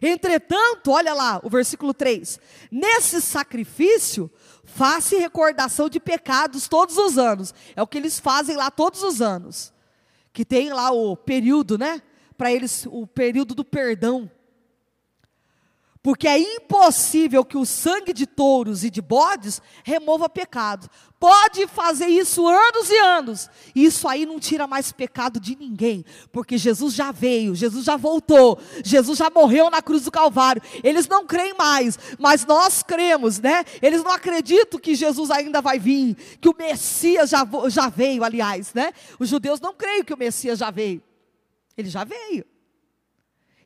Entretanto, 0.00 0.90
olha 0.90 1.14
lá 1.14 1.40
o 1.42 1.50
versículo 1.50 1.94
3: 1.94 2.38
nesse 2.70 3.20
sacrifício, 3.20 4.30
faça 4.64 5.16
recordação 5.18 5.88
de 5.88 6.00
pecados 6.00 6.68
todos 6.68 6.96
os 6.98 7.18
anos. 7.18 7.54
É 7.74 7.82
o 7.82 7.86
que 7.86 7.98
eles 7.98 8.18
fazem 8.18 8.56
lá 8.56 8.70
todos 8.70 9.02
os 9.02 9.22
anos. 9.22 9.72
Que 10.32 10.44
tem 10.44 10.72
lá 10.72 10.90
o 10.90 11.16
período, 11.16 11.78
né? 11.78 12.02
Para 12.36 12.52
eles, 12.52 12.86
o 12.90 13.06
período 13.06 13.54
do 13.54 13.64
perdão. 13.64 14.30
Porque 16.04 16.28
é 16.28 16.38
impossível 16.38 17.42
que 17.42 17.56
o 17.56 17.64
sangue 17.64 18.12
de 18.12 18.26
touros 18.26 18.84
e 18.84 18.90
de 18.90 19.00
bodes 19.00 19.62
remova 19.82 20.28
pecado. 20.28 20.86
Pode 21.18 21.66
fazer 21.66 22.08
isso 22.08 22.46
anos 22.46 22.90
e 22.90 22.98
anos. 22.98 23.50
Isso 23.74 24.06
aí 24.06 24.26
não 24.26 24.38
tira 24.38 24.66
mais 24.66 24.92
pecado 24.92 25.40
de 25.40 25.56
ninguém. 25.56 26.04
Porque 26.30 26.58
Jesus 26.58 26.92
já 26.92 27.10
veio, 27.10 27.54
Jesus 27.54 27.86
já 27.86 27.96
voltou, 27.96 28.60
Jesus 28.84 29.16
já 29.16 29.30
morreu 29.30 29.70
na 29.70 29.80
cruz 29.80 30.04
do 30.04 30.10
Calvário. 30.10 30.60
Eles 30.82 31.08
não 31.08 31.26
creem 31.26 31.54
mais, 31.54 31.98
mas 32.18 32.44
nós 32.44 32.82
cremos, 32.82 33.38
né? 33.38 33.64
Eles 33.80 34.04
não 34.04 34.12
acreditam 34.12 34.78
que 34.78 34.94
Jesus 34.94 35.30
ainda 35.30 35.62
vai 35.62 35.78
vir, 35.78 36.16
que 36.38 36.50
o 36.50 36.54
Messias 36.54 37.30
já, 37.30 37.48
já 37.68 37.88
veio, 37.88 38.22
aliás, 38.22 38.74
né? 38.74 38.92
Os 39.18 39.30
judeus 39.30 39.58
não 39.58 39.72
creem 39.72 40.04
que 40.04 40.12
o 40.12 40.18
Messias 40.18 40.58
já 40.58 40.70
veio. 40.70 41.02
Ele 41.78 41.88
já 41.88 42.04
veio. 42.04 42.44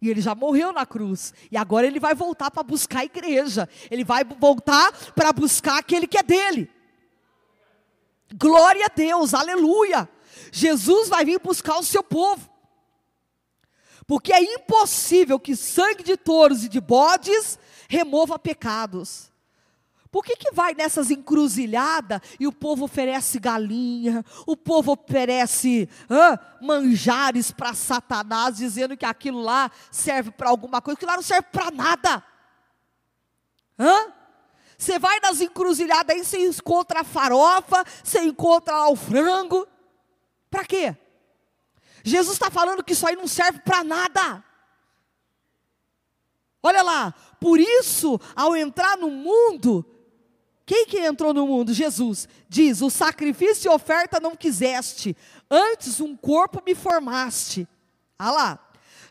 E 0.00 0.08
ele 0.08 0.20
já 0.20 0.34
morreu 0.34 0.72
na 0.72 0.86
cruz. 0.86 1.34
E 1.50 1.56
agora 1.56 1.86
ele 1.86 1.98
vai 1.98 2.14
voltar 2.14 2.50
para 2.50 2.62
buscar 2.62 3.00
a 3.00 3.04
igreja. 3.04 3.68
Ele 3.90 4.04
vai 4.04 4.24
voltar 4.24 4.92
para 5.14 5.32
buscar 5.32 5.78
aquele 5.78 6.06
que 6.06 6.18
é 6.18 6.22
dele. 6.22 6.70
Glória 8.34 8.86
a 8.86 8.92
Deus, 8.94 9.34
aleluia. 9.34 10.08
Jesus 10.52 11.08
vai 11.08 11.24
vir 11.24 11.40
buscar 11.40 11.78
o 11.78 11.84
seu 11.84 12.02
povo. 12.02 12.48
Porque 14.06 14.32
é 14.32 14.42
impossível 14.42 15.38
que 15.38 15.54
sangue 15.54 16.02
de 16.02 16.16
touros 16.16 16.64
e 16.64 16.68
de 16.68 16.80
bodes 16.80 17.58
remova 17.88 18.38
pecados. 18.38 19.27
Por 20.10 20.24
que, 20.24 20.36
que 20.36 20.52
vai 20.52 20.74
nessas 20.74 21.10
encruzilhadas 21.10 22.20
e 22.40 22.46
o 22.46 22.52
povo 22.52 22.86
oferece 22.86 23.38
galinha, 23.38 24.24
o 24.46 24.56
povo 24.56 24.92
oferece 24.92 25.88
hã, 26.08 26.38
manjares 26.62 27.50
para 27.50 27.74
Satanás, 27.74 28.56
dizendo 28.56 28.96
que 28.96 29.04
aquilo 29.04 29.40
lá 29.40 29.70
serve 29.90 30.30
para 30.30 30.48
alguma 30.48 30.80
coisa, 30.80 30.98
que 30.98 31.04
lá 31.04 31.16
não 31.16 31.22
serve 31.22 31.48
para 31.52 31.70
nada. 31.70 32.24
Hã? 33.78 34.12
Você 34.78 34.98
vai 34.98 35.20
nas 35.20 35.40
encruzilhadas 35.40 36.16
aí, 36.16 36.24
você 36.24 36.38
encontra 36.46 37.00
a 37.00 37.04
farofa, 37.04 37.84
você 38.02 38.20
encontra 38.20 38.76
lá 38.76 38.88
o 38.88 38.96
frango. 38.96 39.66
Para 40.50 40.64
quê? 40.64 40.96
Jesus 42.02 42.34
está 42.34 42.50
falando 42.50 42.82
que 42.82 42.92
isso 42.94 43.06
aí 43.06 43.14
não 43.14 43.26
serve 43.26 43.58
para 43.58 43.84
nada. 43.84 44.44
Olha 46.62 46.82
lá, 46.82 47.12
por 47.40 47.60
isso, 47.60 48.20
ao 48.34 48.56
entrar 48.56 48.96
no 48.96 49.10
mundo, 49.10 49.84
quem 50.68 50.84
que 50.84 50.98
entrou 50.98 51.32
no 51.32 51.46
mundo? 51.46 51.72
Jesus. 51.72 52.28
Diz: 52.46 52.82
O 52.82 52.90
sacrifício 52.90 53.70
e 53.70 53.74
oferta 53.74 54.20
não 54.20 54.36
quiseste, 54.36 55.16
antes 55.50 55.98
um 55.98 56.14
corpo 56.14 56.62
me 56.62 56.74
formaste. 56.74 57.66
Ah 58.18 58.30
lá. 58.30 58.58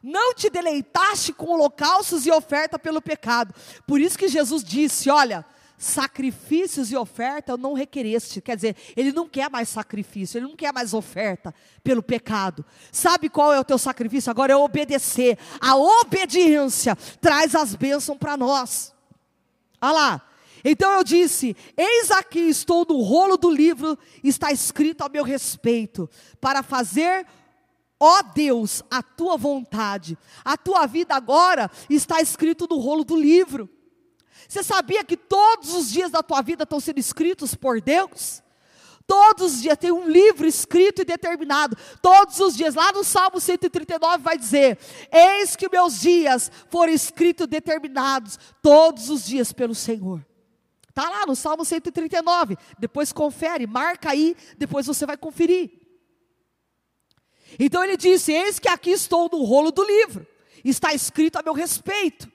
Não 0.04 0.36
te 0.36 0.52
deleitaste 0.52 1.34
com 1.34 1.48
holocaustos 1.48 2.28
e 2.28 2.32
oferta 2.32 2.78
pelo 2.78 3.02
pecado. 3.02 3.56
Por 3.88 4.00
isso 4.00 4.20
que 4.20 4.28
Jesus 4.28 4.64
disse: 4.64 5.10
Olha, 5.10 5.44
sacrifícios 5.80 6.92
e 6.92 6.96
oferta 6.96 7.54
eu 7.54 7.58
não 7.58 7.74
requereste. 7.74 8.40
Quer 8.40 8.56
dizer, 8.56 8.76
ele 8.96 9.12
não 9.12 9.28
quer 9.28 9.50
mais 9.50 9.68
sacrifício, 9.68 10.38
ele 10.38 10.46
não 10.46 10.56
quer 10.56 10.72
mais 10.72 10.94
oferta 10.94 11.52
pelo 11.84 12.04
pecado. 12.04 12.64
Sabe 12.92 13.30
qual 13.30 13.52
é 13.52 13.60
o 13.60 13.66
teu 13.66 13.80
sacrifício? 13.80 14.30
Agora 14.30 14.54
é 14.54 14.56
obedecer. 14.56 15.40
A 15.60 15.76
obediência 15.76 16.96
traz 17.20 17.56
as 17.56 17.74
bênçãos 17.74 18.20
para 18.20 18.38
nós. 18.38 18.94
Olha 19.82 19.92
lá, 19.92 20.28
então 20.70 20.92
eu 20.92 21.04
disse: 21.04 21.56
Eis 21.78 22.12
aqui 22.12 22.40
estou 22.40 22.86
no 22.88 23.02
rolo 23.02 23.38
do 23.38 23.50
livro, 23.50 23.98
está 24.24 24.52
escrito 24.52 25.02
a 25.04 25.10
meu 25.10 25.24
respeito, 25.24 26.10
para 26.42 26.62
fazer 26.62 27.26
Ó 28.00 28.22
Deus, 28.22 28.84
a 28.92 29.02
tua 29.02 29.38
vontade, 29.38 30.18
a 30.46 30.56
tua 30.56 30.86
vida 30.86 31.16
agora 31.16 31.70
está 31.90 32.22
escrito 32.22 32.68
no 32.70 32.78
rolo 32.78 33.04
do 33.04 33.16
livro. 33.16 33.68
Você 34.48 34.62
sabia 34.62 35.04
que 35.04 35.18
todos 35.18 35.74
os 35.74 35.90
dias 35.90 36.12
da 36.12 36.22
tua 36.22 36.42
vida 36.42 36.64
estão 36.64 36.80
sendo 36.80 37.00
escritos 37.00 37.56
por 37.56 37.82
Deus? 37.82 38.44
Todos 39.08 39.54
os 39.54 39.62
dias 39.62 39.78
tem 39.78 39.92
um 39.92 40.08
livro 40.08 40.46
escrito 40.46 41.02
e 41.02 41.06
determinado. 41.06 41.78
Todos 42.02 42.40
os 42.40 42.56
dias, 42.56 42.76
lá 42.76 42.92
no 42.92 43.04
Salmo 43.04 43.40
139 43.40 44.22
vai 44.22 44.38
dizer: 44.38 44.78
Eis 45.12 45.56
que 45.56 45.70
meus 45.70 46.02
dias 46.02 46.52
foram 46.70 46.94
escritos 46.94 47.46
e 47.46 47.50
determinados 47.50 48.38
todos 48.62 49.10
os 49.10 49.26
dias 49.26 49.54
pelo 49.54 49.74
Senhor. 49.74 50.24
Está 50.98 51.12
lá 51.12 51.28
no 51.28 51.36
Salmo 51.36 51.64
139. 51.64 52.58
Depois 52.80 53.14
confere, 53.14 53.68
marca 53.68 54.10
aí, 54.10 54.36
depois 54.58 54.88
você 54.88 55.06
vai 55.06 55.16
conferir. 55.16 55.70
Então 57.60 57.84
ele 57.84 57.96
disse: 57.96 58.32
Eis 58.32 58.58
que 58.58 58.68
aqui 58.68 58.90
estou 58.90 59.30
no 59.32 59.44
rolo 59.44 59.70
do 59.70 59.84
livro, 59.84 60.26
está 60.66 60.96
escrito 60.96 61.38
a 61.38 61.44
meu 61.44 61.54
respeito. 61.54 62.28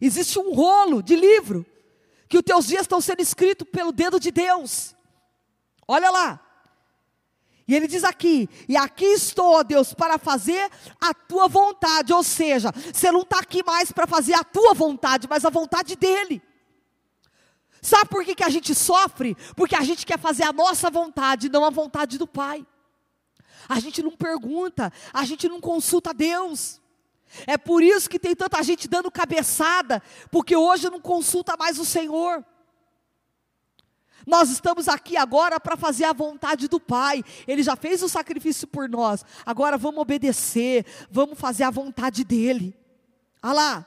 Existe 0.00 0.40
um 0.40 0.52
rolo 0.52 1.04
de 1.04 1.14
livro, 1.14 1.64
que 2.28 2.36
os 2.36 2.42
teus 2.42 2.66
dias 2.66 2.82
estão 2.82 3.00
sendo 3.00 3.22
escritos 3.22 3.68
pelo 3.70 3.92
dedo 3.92 4.18
de 4.18 4.32
Deus. 4.32 4.92
Olha 5.86 6.10
lá. 6.10 6.40
E 7.68 7.76
ele 7.76 7.86
diz 7.86 8.02
aqui: 8.02 8.48
E 8.68 8.76
aqui 8.76 9.04
estou, 9.04 9.54
ó 9.54 9.62
Deus, 9.62 9.94
para 9.94 10.18
fazer 10.18 10.68
a 11.00 11.14
tua 11.14 11.46
vontade. 11.46 12.12
Ou 12.12 12.24
seja, 12.24 12.72
você 12.92 13.12
não 13.12 13.20
está 13.22 13.38
aqui 13.38 13.62
mais 13.62 13.92
para 13.92 14.04
fazer 14.04 14.34
a 14.34 14.42
tua 14.42 14.74
vontade, 14.74 15.28
mas 15.30 15.44
a 15.44 15.50
vontade 15.50 15.94
dele. 15.94 16.42
Sabe 17.84 18.08
por 18.08 18.24
que, 18.24 18.34
que 18.34 18.42
a 18.42 18.48
gente 18.48 18.74
sofre? 18.74 19.36
Porque 19.54 19.76
a 19.76 19.82
gente 19.82 20.06
quer 20.06 20.18
fazer 20.18 20.44
a 20.44 20.54
nossa 20.54 20.88
vontade, 20.88 21.50
não 21.50 21.66
a 21.66 21.68
vontade 21.68 22.16
do 22.16 22.26
Pai. 22.26 22.66
A 23.68 23.78
gente 23.78 24.02
não 24.02 24.12
pergunta, 24.12 24.90
a 25.12 25.22
gente 25.26 25.46
não 25.50 25.60
consulta 25.60 26.14
Deus. 26.14 26.80
É 27.46 27.58
por 27.58 27.82
isso 27.82 28.08
que 28.08 28.18
tem 28.18 28.34
tanta 28.34 28.62
gente 28.62 28.88
dando 28.88 29.10
cabeçada, 29.10 30.02
porque 30.30 30.56
hoje 30.56 30.88
não 30.88 30.98
consulta 30.98 31.58
mais 31.58 31.78
o 31.78 31.84
Senhor. 31.84 32.42
Nós 34.26 34.48
estamos 34.48 34.88
aqui 34.88 35.18
agora 35.18 35.60
para 35.60 35.76
fazer 35.76 36.04
a 36.04 36.14
vontade 36.14 36.68
do 36.68 36.80
Pai. 36.80 37.22
Ele 37.46 37.62
já 37.62 37.76
fez 37.76 38.02
o 38.02 38.08
sacrifício 38.08 38.66
por 38.66 38.88
nós. 38.88 39.22
Agora 39.44 39.76
vamos 39.76 40.00
obedecer, 40.00 40.86
vamos 41.10 41.38
fazer 41.38 41.64
a 41.64 41.70
vontade 41.70 42.24
dele. 42.24 42.74
Olha 43.42 43.52
lá. 43.52 43.86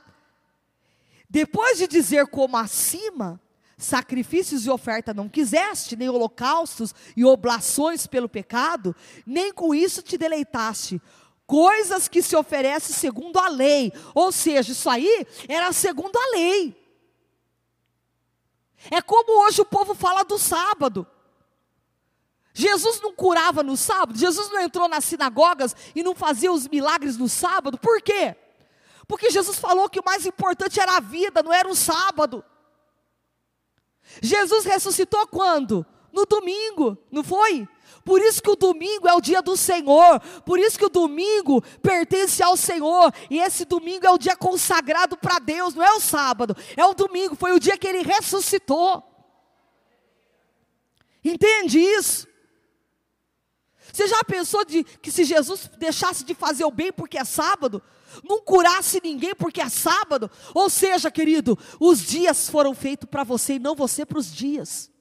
Depois 1.28 1.80
de 1.80 1.88
dizer 1.88 2.28
como 2.28 2.56
acima, 2.58 3.42
sacrifícios 3.78 4.66
e 4.66 4.70
oferta 4.70 5.14
não 5.14 5.30
quiseste, 5.30 5.96
nem 5.96 6.10
holocaustos 6.10 6.96
e 7.16 7.24
oblações 7.24 8.08
pelo 8.08 8.28
pecado, 8.28 8.96
nem 9.26 9.54
com 9.54 9.74
isso 9.74 10.02
te 10.02 10.18
deleitaste. 10.18 11.00
Coisas 11.46 12.08
que 12.08 12.22
se 12.22 12.36
oferecem 12.36 12.96
segundo 12.96 13.38
a 13.38 13.48
lei. 13.48 13.94
Ou 14.14 14.32
seja, 14.32 14.72
isso 14.72 14.90
aí 14.90 15.26
era 15.48 15.72
segundo 15.72 16.18
a 16.18 16.32
lei. 16.32 16.76
É 18.92 19.02
como 19.02 19.46
hoje 19.46 19.62
o 19.62 19.66
povo 19.66 19.94
fala 19.94 20.24
do 20.24 20.38
sábado. 20.38 21.08
Jesus 22.54 23.00
não 23.02 23.14
curava 23.14 23.62
no 23.62 23.78
sábado, 23.78 24.18
Jesus 24.18 24.50
não 24.50 24.60
entrou 24.60 24.90
nas 24.90 25.06
sinagogas 25.06 25.76
e 25.94 26.02
não 26.02 26.16
fazia 26.16 26.52
os 26.52 26.68
milagres 26.68 27.16
no 27.16 27.30
sábado, 27.30 27.78
por 27.78 28.02
quê? 28.02 28.36
Porque 29.08 29.30
Jesus 29.30 29.60
falou 29.60 29.88
que 29.88 30.00
o 30.00 30.04
mais 30.04 30.26
importante 30.26 30.80
era 30.80 30.98
a 30.98 31.00
vida, 31.00 31.44
não 31.44 31.54
era 31.54 31.70
o 31.70 31.76
sábado. 31.76 32.44
Jesus 34.22 34.66
ressuscitou 34.66 35.28
quando? 35.28 35.86
No 36.12 36.26
domingo, 36.26 36.98
não 37.12 37.24
foi? 37.24 37.68
Por 38.04 38.22
isso 38.22 38.42
que 38.42 38.50
o 38.50 38.56
domingo 38.56 39.08
é 39.08 39.14
o 39.14 39.20
dia 39.20 39.42
do 39.42 39.58
Senhor, 39.58 40.22
por 40.46 40.58
isso 40.58 40.80
que 40.80 40.86
o 40.86 40.90
domingo 40.90 41.62
pertence 41.82 42.42
ao 42.42 42.56
Senhor, 42.56 43.14
e 43.30 43.38
esse 43.38 43.66
domingo 43.66 44.08
é 44.08 44.10
o 44.10 44.18
dia 44.18 44.36
consagrado 44.36 45.18
para 45.18 45.40
Deus, 45.40 45.76
não 45.76 45.84
é 45.84 45.92
o 45.92 46.00
sábado, 46.00 46.56
é 46.78 46.86
o 46.86 46.94
domingo, 46.94 47.36
foi 47.36 47.52
o 47.52 47.60
dia 47.60 47.78
que 47.78 47.86
ele 47.86 48.04
ressuscitou. 48.04 49.04
Entende 51.24 51.80
isso? 51.80 52.28
Você 53.92 54.08
já 54.08 54.24
pensou 54.24 54.64
de, 54.64 54.84
que 54.84 55.12
se 55.12 55.24
Jesus 55.24 55.70
deixasse 55.78 56.24
de 56.24 56.34
fazer 56.34 56.64
o 56.64 56.72
bem 56.72 56.92
porque 56.92 57.18
é 57.18 57.26
sábado, 57.26 57.82
não 58.24 58.42
curasse 58.42 59.02
ninguém 59.04 59.36
porque 59.36 59.62
é 59.62 59.70
sábado? 59.70 60.30
Ou 60.54 60.70
seja, 60.70 61.12
querido, 61.12 61.58
os 61.80 62.02
dias 62.02 62.50
foram 62.50 62.74
feitos 62.74 63.10
para 63.10 63.24
você 63.24 63.54
e 63.56 63.60
não 63.60 63.76
você 63.76 64.06
para 64.06 64.20
os 64.20 64.34
dias. 64.34 64.92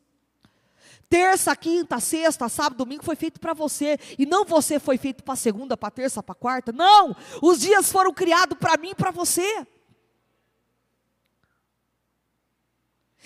Terça, 1.09 1.55
quinta, 1.55 2.01
sexta, 2.01 2.49
sábado, 2.49 2.79
domingo 2.79 3.05
foi 3.05 3.15
feito 3.15 3.39
para 3.39 3.55
você. 3.55 3.99
E 4.19 4.27
não 4.27 4.45
você 4.45 4.81
foi 4.81 4.99
feito 4.99 5.23
para 5.23 5.37
segunda, 5.37 5.77
para 5.77 5.91
terça, 5.91 6.23
para 6.23 6.35
quarta. 6.35 6.73
Não! 6.73 7.15
Os 7.41 7.61
dias 7.61 7.93
foram 7.93 8.13
criados 8.13 8.59
para 8.59 8.77
mim 8.77 8.91
e 8.91 8.95
para 8.95 9.13
você. 9.13 9.67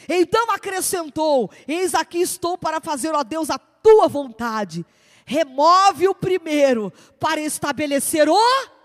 Então 0.09 0.51
acrescentou: 0.51 1.51
Eis 1.67 1.95
aqui 1.95 2.21
estou 2.21 2.59
para 2.59 2.81
fazer, 2.81 3.15
ó 3.15 3.23
Deus, 3.23 3.51
a 3.51 3.59
tua 3.59 4.09
vontade. 4.09 4.85
Remove 5.25 6.09
o 6.09 6.15
primeiro 6.15 6.93
para 7.19 7.41
estabelecer 7.41 8.29
o. 8.29 8.80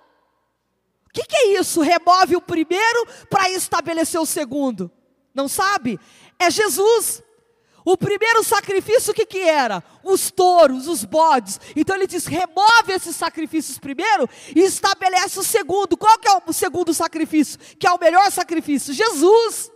Que, 1.15 1.23
que 1.23 1.35
é 1.37 1.59
isso? 1.59 1.79
Remove 1.79 2.35
o 2.35 2.41
primeiro 2.41 3.07
para 3.29 3.49
estabelecer 3.49 4.19
o 4.19 4.25
segundo. 4.25 4.91
Não 5.33 5.47
sabe? 5.47 5.97
É 6.37 6.51
Jesus. 6.51 7.23
O 7.85 7.95
primeiro 7.95 8.43
sacrifício 8.43 9.11
o 9.11 9.13
que, 9.13 9.25
que 9.25 9.39
era? 9.39 9.81
Os 10.03 10.29
touros, 10.29 10.87
os 10.87 11.05
bodes. 11.05 11.59
Então 11.73 11.95
ele 11.95 12.07
diz: 12.07 12.25
remove 12.25 12.91
esses 12.91 13.15
sacrifícios 13.15 13.77
primeiro 13.77 14.27
e 14.53 14.59
estabelece 14.59 15.39
o 15.39 15.43
segundo. 15.43 15.95
Qual 15.95 16.17
que 16.19 16.27
é 16.27 16.37
o 16.45 16.51
segundo 16.51 16.93
sacrifício? 16.93 17.57
Que 17.79 17.87
é 17.87 17.91
o 17.91 17.99
melhor 17.99 18.29
sacrifício? 18.29 18.93
Jesus. 18.93 19.71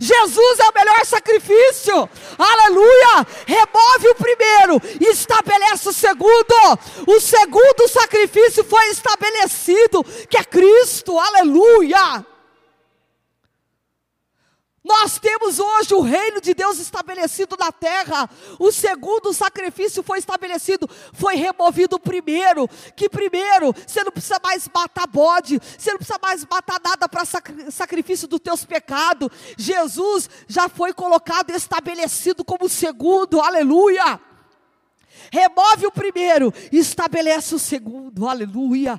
Jesus 0.00 0.58
é 0.60 0.68
o 0.68 0.74
melhor 0.74 1.04
sacrifício, 1.06 2.08
aleluia. 2.38 3.26
Remove 3.46 4.08
o 4.08 4.14
primeiro 4.14 4.80
estabelece 5.00 5.88
o 5.88 5.92
segundo. 5.92 6.78
O 7.06 7.20
segundo 7.20 7.88
sacrifício 7.88 8.64
foi 8.64 8.88
estabelecido, 8.88 10.04
que 10.28 10.36
é 10.36 10.44
Cristo, 10.44 11.18
aleluia. 11.18 12.24
Nós 14.88 15.18
temos 15.18 15.58
hoje 15.58 15.92
o 15.92 16.00
reino 16.00 16.40
de 16.40 16.54
Deus 16.54 16.78
estabelecido 16.78 17.58
na 17.60 17.70
terra. 17.70 18.28
O 18.58 18.72
segundo 18.72 19.34
sacrifício 19.34 20.02
foi 20.02 20.18
estabelecido, 20.18 20.88
foi 21.12 21.36
removido 21.36 21.96
o 21.96 22.00
primeiro. 22.00 22.66
Que 22.96 23.06
primeiro, 23.06 23.74
você 23.86 24.02
não 24.02 24.10
precisa 24.10 24.40
mais 24.42 24.66
matar 24.74 25.06
bode, 25.06 25.60
você 25.76 25.90
não 25.90 25.98
precisa 25.98 26.18
mais 26.22 26.42
matar 26.50 26.80
nada 26.82 27.06
para 27.06 27.26
sacrifício 27.70 28.26
dos 28.26 28.40
teus 28.40 28.64
pecados. 28.64 29.28
Jesus 29.58 30.30
já 30.48 30.70
foi 30.70 30.94
colocado 30.94 31.50
estabelecido 31.50 32.42
como 32.42 32.66
segundo. 32.66 33.42
Aleluia! 33.42 34.18
Remove 35.30 35.86
o 35.86 35.92
primeiro, 35.92 36.54
estabelece 36.72 37.54
o 37.54 37.58
segundo. 37.58 38.26
Aleluia! 38.26 38.98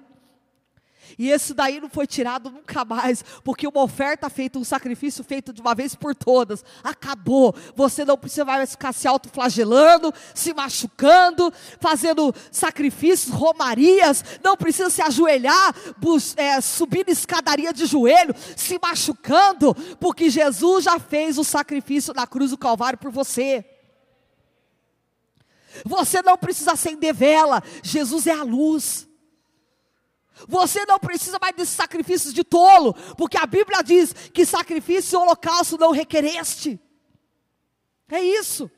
E 1.19 1.29
esse 1.29 1.53
daí 1.53 1.81
não 1.81 1.89
foi 1.89 2.07
tirado 2.07 2.49
nunca 2.49 2.85
mais, 2.85 3.25
porque 3.43 3.67
uma 3.67 3.83
oferta 3.83 4.29
feita, 4.29 4.57
um 4.57 4.63
sacrifício 4.63 5.21
feito 5.21 5.51
de 5.51 5.59
uma 5.59 5.75
vez 5.75 5.93
por 5.93 6.15
todas, 6.15 6.63
acabou. 6.81 7.53
Você 7.75 8.05
não 8.05 8.17
precisa 8.17 8.45
mais 8.45 8.71
ficar 8.71 8.93
se 8.93 9.05
autoflagelando, 9.05 10.13
se 10.33 10.53
machucando, 10.53 11.53
fazendo 11.81 12.33
sacrifícios, 12.49 13.35
romarias, 13.35 14.23
não 14.41 14.55
precisa 14.55 14.89
se 14.89 15.01
ajoelhar, 15.01 15.75
é, 16.37 16.61
subindo 16.61 17.09
escadaria 17.09 17.73
de 17.73 17.85
joelho, 17.85 18.33
se 18.55 18.79
machucando, 18.81 19.75
porque 19.99 20.29
Jesus 20.29 20.85
já 20.85 20.97
fez 20.99 21.37
o 21.37 21.43
sacrifício 21.43 22.13
na 22.13 22.25
cruz 22.25 22.51
do 22.51 22.57
Calvário 22.57 22.97
por 22.97 23.11
você. 23.11 23.65
Você 25.83 26.21
não 26.21 26.37
precisa 26.37 26.71
acender 26.71 27.13
vela, 27.13 27.61
Jesus 27.83 28.25
é 28.25 28.31
a 28.31 28.43
luz. 28.43 29.08
Você 30.47 30.85
não 30.85 30.99
precisa 30.99 31.37
mais 31.41 31.55
desses 31.55 31.75
sacrifícios 31.75 32.33
de 32.33 32.43
tolo, 32.43 32.93
porque 33.17 33.37
a 33.37 33.45
Bíblia 33.45 33.81
diz 33.83 34.13
que 34.33 34.45
sacrifício 34.45 35.17
e 35.17 35.21
holocausto 35.21 35.77
não 35.77 35.91
requereste. 35.91 36.79
É 38.09 38.21
isso. 38.21 38.69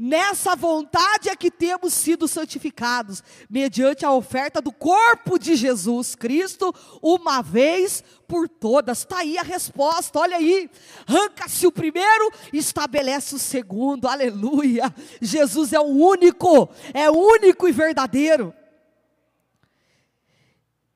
Nessa 0.00 0.54
vontade 0.54 1.28
é 1.28 1.34
que 1.34 1.50
temos 1.50 1.92
sido 1.92 2.28
santificados, 2.28 3.20
mediante 3.50 4.06
a 4.06 4.12
oferta 4.12 4.60
do 4.60 4.70
corpo 4.70 5.36
de 5.40 5.56
Jesus 5.56 6.14
Cristo, 6.14 6.72
uma 7.02 7.42
vez 7.42 8.04
por 8.28 8.48
todas. 8.48 8.98
Está 8.98 9.18
aí 9.18 9.36
a 9.36 9.42
resposta, 9.42 10.20
olha 10.20 10.36
aí. 10.36 10.70
Arranca-se 11.04 11.66
o 11.66 11.72
primeiro, 11.72 12.30
estabelece 12.52 13.34
o 13.34 13.40
segundo, 13.40 14.06
aleluia. 14.06 14.94
Jesus 15.20 15.72
é 15.72 15.80
o 15.80 15.86
único, 15.86 16.68
é 16.94 17.10
único 17.10 17.66
e 17.66 17.72
verdadeiro. 17.72 18.54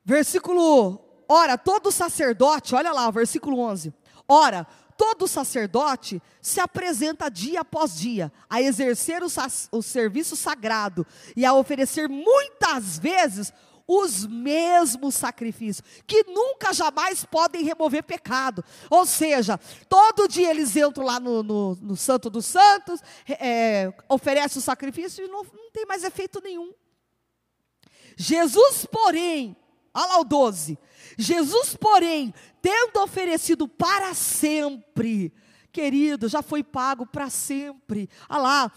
Versículo, 0.05 1.01
ora, 1.29 1.57
todo 1.57 1.93
sacerdote, 1.93 2.75
olha 2.75 2.93
lá, 2.93 3.11
versículo 3.11 3.59
11. 3.61 3.93
Ora, 4.27 4.67
todo 4.97 5.29
sacerdote 5.29 6.21
se 6.41 6.61
apresenta 6.61 7.31
dia 7.31 7.61
após 7.61 7.99
dia 7.99 8.33
a 8.49 8.61
exercer 8.61 9.23
o, 9.23 9.29
o, 9.73 9.83
serviço 9.83 10.37
sagrado 10.37 11.07
e 11.37 11.45
a 11.45 11.55
oferecer 11.55 12.09
muitas 12.09 12.99
vezes 12.99 13.53
os 13.87 14.27
mesmos 14.27 15.15
sacrifícios, 15.15 15.87
que 16.07 16.25
nunca 16.25 16.73
jamais 16.73 17.25
podem 17.25 17.65
remover 17.65 18.03
pecado. 18.03 18.65
Ou 18.88 19.05
seja, 19.05 19.59
todo 19.88 20.29
dia 20.29 20.51
eles 20.51 20.77
entram 20.77 21.05
lá 21.05 21.21
no, 21.21 21.43
no, 21.43 21.75
no 21.77 21.97
Santo 21.97 22.31
dos 22.31 22.47
Santos, 22.47 23.01
é, 23.29 23.93
oferecem 24.09 24.59
o 24.59 24.62
sacrifício 24.62 25.25
e 25.25 25.29
não, 25.29 25.43
não 25.43 25.71
tem 25.73 25.85
mais 25.85 26.05
efeito 26.05 26.41
nenhum. 26.43 26.73
Jesus, 28.17 28.87
porém, 28.87 29.57
olha 29.94 30.07
lá 30.07 30.20
o 30.20 30.24
12. 30.24 30.78
Jesus, 31.18 31.76
porém, 31.76 32.33
tendo 32.61 33.02
oferecido 33.02 33.68
para 33.68 34.14
sempre, 34.14 35.33
querido, 35.70 36.28
já 36.28 36.42
foi 36.42 36.62
pago 36.62 37.07
para 37.07 37.28
sempre. 37.28 38.09
Olha 38.28 38.40
lá, 38.40 38.72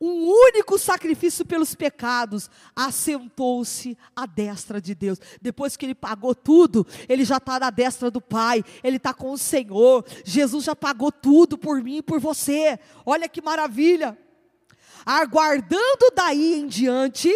um 0.00 0.26
único 0.26 0.78
sacrifício 0.78 1.44
pelos 1.44 1.74
pecados, 1.74 2.50
assentou-se 2.74 3.98
à 4.16 4.24
destra 4.24 4.80
de 4.80 4.94
Deus. 4.94 5.20
Depois 5.42 5.76
que 5.76 5.84
ele 5.84 5.94
pagou 5.94 6.34
tudo, 6.34 6.86
ele 7.06 7.22
já 7.22 7.36
está 7.36 7.60
na 7.60 7.68
destra 7.68 8.10
do 8.10 8.20
Pai, 8.20 8.64
ele 8.82 8.96
está 8.96 9.12
com 9.12 9.30
o 9.30 9.36
Senhor. 9.36 10.04
Jesus 10.24 10.64
já 10.64 10.74
pagou 10.74 11.12
tudo 11.12 11.58
por 11.58 11.82
mim 11.82 11.98
e 11.98 12.02
por 12.02 12.18
você. 12.18 12.78
Olha 13.04 13.28
que 13.28 13.42
maravilha. 13.42 14.16
Aguardando 15.04 16.10
daí 16.14 16.54
em 16.54 16.66
diante, 16.66 17.30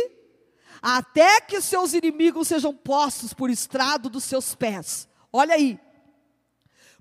até 0.86 1.40
que 1.40 1.62
seus 1.62 1.94
inimigos 1.94 2.48
sejam 2.48 2.74
postos 2.74 3.32
por 3.32 3.48
estrado 3.48 4.10
dos 4.10 4.22
seus 4.22 4.54
pés. 4.54 5.08
Olha 5.32 5.54
aí. 5.54 5.80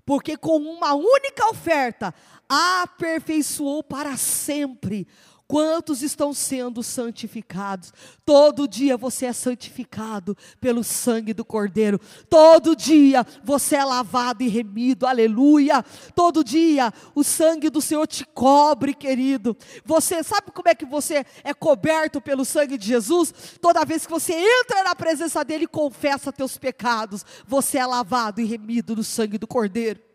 Porque 0.06 0.38
com 0.38 0.56
uma 0.56 0.94
única 0.94 1.46
oferta, 1.50 2.14
aperfeiçoou 2.48 3.82
para 3.82 4.16
sempre 4.16 5.06
Quantos 5.46 6.02
estão 6.02 6.32
sendo 6.32 6.82
santificados? 6.82 7.92
Todo 8.24 8.66
dia 8.66 8.96
você 8.96 9.26
é 9.26 9.32
santificado 9.32 10.34
pelo 10.58 10.82
sangue 10.82 11.34
do 11.34 11.44
Cordeiro. 11.44 12.00
Todo 12.30 12.74
dia 12.74 13.26
você 13.44 13.76
é 13.76 13.84
lavado 13.84 14.42
e 14.42 14.48
remido. 14.48 15.06
Aleluia. 15.06 15.84
Todo 16.14 16.42
dia 16.42 16.90
o 17.14 17.22
sangue 17.22 17.68
do 17.68 17.82
Senhor 17.82 18.06
te 18.06 18.24
cobre, 18.24 18.94
querido. 18.94 19.54
Você 19.84 20.22
sabe 20.22 20.50
como 20.50 20.68
é 20.68 20.74
que 20.74 20.86
você 20.86 21.26
é 21.44 21.52
coberto 21.52 22.22
pelo 22.22 22.44
sangue 22.44 22.78
de 22.78 22.86
Jesus? 22.86 23.34
Toda 23.60 23.84
vez 23.84 24.06
que 24.06 24.12
você 24.12 24.32
entra 24.32 24.82
na 24.82 24.94
presença 24.94 25.44
dele 25.44 25.64
e 25.64 25.68
confessa 25.68 26.32
teus 26.32 26.56
pecados, 26.56 27.22
você 27.46 27.76
é 27.76 27.86
lavado 27.86 28.40
e 28.40 28.44
remido 28.44 28.96
no 28.96 29.04
sangue 29.04 29.36
do 29.36 29.46
Cordeiro. 29.46 30.13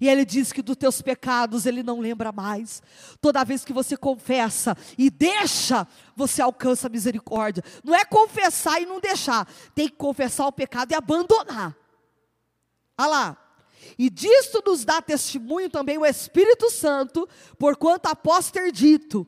E 0.00 0.08
ele 0.08 0.24
diz 0.24 0.52
que 0.52 0.62
dos 0.62 0.76
teus 0.76 1.00
pecados 1.00 1.66
ele 1.66 1.82
não 1.82 2.00
lembra 2.00 2.32
mais. 2.32 2.82
Toda 3.20 3.44
vez 3.44 3.64
que 3.64 3.72
você 3.72 3.96
confessa 3.96 4.76
e 4.96 5.10
deixa, 5.10 5.86
você 6.14 6.42
alcança 6.42 6.86
a 6.86 6.90
misericórdia. 6.90 7.62
Não 7.84 7.94
é 7.94 8.04
confessar 8.04 8.80
e 8.80 8.86
não 8.86 9.00
deixar. 9.00 9.46
Tem 9.74 9.88
que 9.88 9.96
confessar 9.96 10.46
o 10.46 10.52
pecado 10.52 10.92
e 10.92 10.94
abandonar. 10.94 11.76
Olha 12.98 13.08
lá. 13.08 13.36
E 13.98 14.10
disto 14.10 14.62
nos 14.66 14.84
dá 14.84 15.00
testemunho 15.00 15.70
também 15.70 15.96
o 15.96 16.04
Espírito 16.04 16.70
Santo, 16.70 17.28
porquanto 17.58 18.06
após 18.06 18.50
ter 18.50 18.72
dito: 18.72 19.26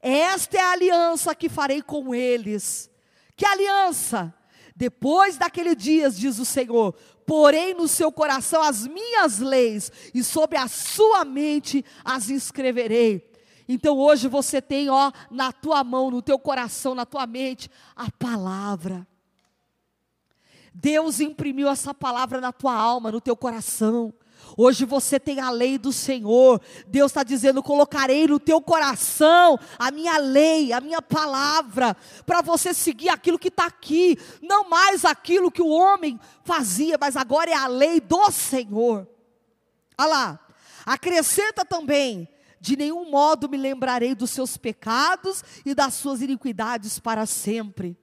Esta 0.00 0.56
é 0.56 0.60
a 0.60 0.72
aliança 0.72 1.34
que 1.34 1.48
farei 1.48 1.82
com 1.82 2.14
eles. 2.14 2.90
Que 3.36 3.44
aliança? 3.44 4.34
Depois 4.74 5.36
daquele 5.36 5.74
dias, 5.74 6.16
diz 6.16 6.38
o 6.38 6.44
Senhor, 6.44 6.94
porém 7.30 7.74
no 7.74 7.86
seu 7.86 8.10
coração 8.10 8.60
as 8.60 8.88
minhas 8.88 9.38
leis, 9.38 9.92
e 10.12 10.20
sobre 10.20 10.58
a 10.58 10.66
sua 10.66 11.24
mente 11.24 11.84
as 12.04 12.28
escreverei. 12.28 13.30
Então 13.68 13.96
hoje 13.96 14.26
você 14.26 14.60
tem, 14.60 14.90
ó, 14.90 15.12
na 15.30 15.52
tua 15.52 15.84
mão, 15.84 16.10
no 16.10 16.20
teu 16.20 16.40
coração, 16.40 16.92
na 16.92 17.06
tua 17.06 17.28
mente, 17.28 17.70
a 17.94 18.10
palavra. 18.10 19.06
Deus 20.74 21.20
imprimiu 21.20 21.68
essa 21.68 21.94
palavra 21.94 22.40
na 22.40 22.50
tua 22.50 22.74
alma, 22.74 23.12
no 23.12 23.20
teu 23.20 23.36
coração. 23.36 24.12
Hoje 24.56 24.84
você 24.84 25.18
tem 25.18 25.40
a 25.40 25.50
lei 25.50 25.78
do 25.78 25.92
Senhor. 25.92 26.60
Deus 26.86 27.10
está 27.10 27.22
dizendo: 27.22 27.62
colocarei 27.62 28.26
no 28.26 28.38
teu 28.38 28.60
coração 28.60 29.58
a 29.78 29.90
minha 29.90 30.18
lei, 30.18 30.72
a 30.72 30.80
minha 30.80 31.02
palavra, 31.02 31.96
para 32.26 32.42
você 32.42 32.74
seguir 32.74 33.08
aquilo 33.08 33.38
que 33.38 33.48
está 33.48 33.66
aqui, 33.66 34.18
não 34.42 34.68
mais 34.68 35.04
aquilo 35.04 35.50
que 35.50 35.62
o 35.62 35.68
homem 35.68 36.18
fazia, 36.44 36.96
mas 37.00 37.16
agora 37.16 37.50
é 37.50 37.54
a 37.54 37.66
lei 37.66 38.00
do 38.00 38.30
Senhor. 38.30 39.08
Olha 39.98 40.08
lá, 40.08 40.40
acrescenta 40.84 41.64
também: 41.64 42.28
de 42.60 42.76
nenhum 42.76 43.10
modo 43.10 43.48
me 43.48 43.56
lembrarei 43.56 44.14
dos 44.14 44.30
seus 44.30 44.56
pecados 44.56 45.42
e 45.64 45.74
das 45.74 45.94
suas 45.94 46.20
iniquidades 46.20 46.98
para 46.98 47.24
sempre. 47.26 47.98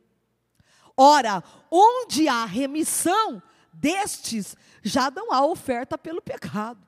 Ora, 0.99 1.43
onde 1.69 2.27
há 2.27 2.43
remissão 2.43 3.41
destes, 3.78 4.56
já 4.84 5.10
não 5.12 5.32
há 5.32 5.46
oferta 5.46 5.98
pelo 5.98 6.22
pecado. 6.22 6.86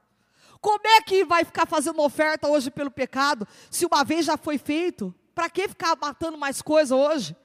Como 0.62 0.86
é 0.86 1.02
que 1.02 1.24
vai 1.24 1.46
ficar 1.46 1.66
fazendo 1.66 2.02
oferta 2.02 2.48
hoje 2.48 2.70
pelo 2.70 2.92
pecado, 2.92 3.48
se 3.70 3.86
uma 3.86 4.04
vez 4.04 4.26
já 4.26 4.38
foi 4.38 4.58
feito? 4.58 5.14
Para 5.34 5.50
que 5.50 5.68
ficar 5.70 5.96
matando 5.96 6.38
mais 6.38 6.62
coisa 6.62 6.96
hoje? 6.96 7.36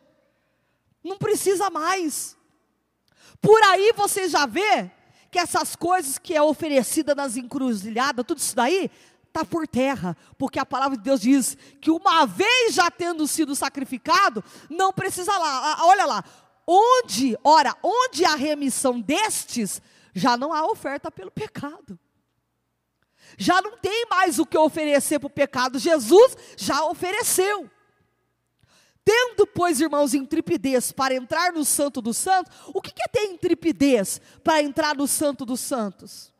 Não 1.02 1.16
precisa 1.16 1.70
mais. 1.70 2.36
Por 3.40 3.62
aí 3.62 3.92
você 3.94 4.28
já 4.28 4.46
vê 4.46 4.90
que 5.30 5.38
essas 5.38 5.76
coisas 5.76 6.18
que 6.18 6.34
é 6.34 6.42
oferecida 6.42 7.14
nas 7.14 7.36
encruzilhadas, 7.36 8.24
tudo 8.26 8.38
isso 8.38 8.56
daí, 8.56 8.90
está 9.28 9.44
por 9.44 9.66
terra, 9.66 10.16
porque 10.38 10.60
a 10.60 10.66
palavra 10.66 10.96
de 10.96 11.02
Deus 11.02 11.20
diz 11.20 11.56
que 11.80 11.90
uma 11.90 12.24
vez 12.24 12.72
já 12.72 12.88
tendo 12.88 13.26
sido 13.26 13.54
sacrificado, 13.56 14.44
não 14.70 14.92
precisa 14.92 15.36
lá, 15.36 15.84
olha 15.86 16.04
lá, 16.06 16.24
onde, 16.66 17.38
ora, 17.42 17.76
onde 17.82 18.24
a 18.24 18.34
remissão 18.34 19.00
destes, 19.00 19.80
já 20.14 20.36
não 20.36 20.52
há 20.52 20.66
oferta 20.66 21.10
pelo 21.10 21.30
pecado. 21.30 21.98
Já 23.36 23.60
não 23.60 23.76
tem 23.78 24.06
mais 24.08 24.38
o 24.38 24.46
que 24.46 24.56
oferecer 24.56 25.18
para 25.18 25.26
o 25.26 25.30
pecado. 25.30 25.78
Jesus 25.78 26.36
já 26.56 26.84
ofereceu. 26.84 27.70
Tendo, 29.04 29.46
pois, 29.46 29.80
irmãos, 29.80 30.14
intrepidez 30.14 30.90
para 30.90 31.14
entrar 31.14 31.52
no 31.52 31.64
Santo 31.64 32.00
dos 32.00 32.16
Santos, 32.16 32.54
o 32.68 32.80
que 32.80 32.90
é 33.02 33.08
ter 33.08 33.26
intrepidez 33.26 34.20
para 34.42 34.62
entrar 34.62 34.96
no 34.96 35.06
Santo 35.06 35.44
dos 35.44 35.60
Santos? 35.60 36.32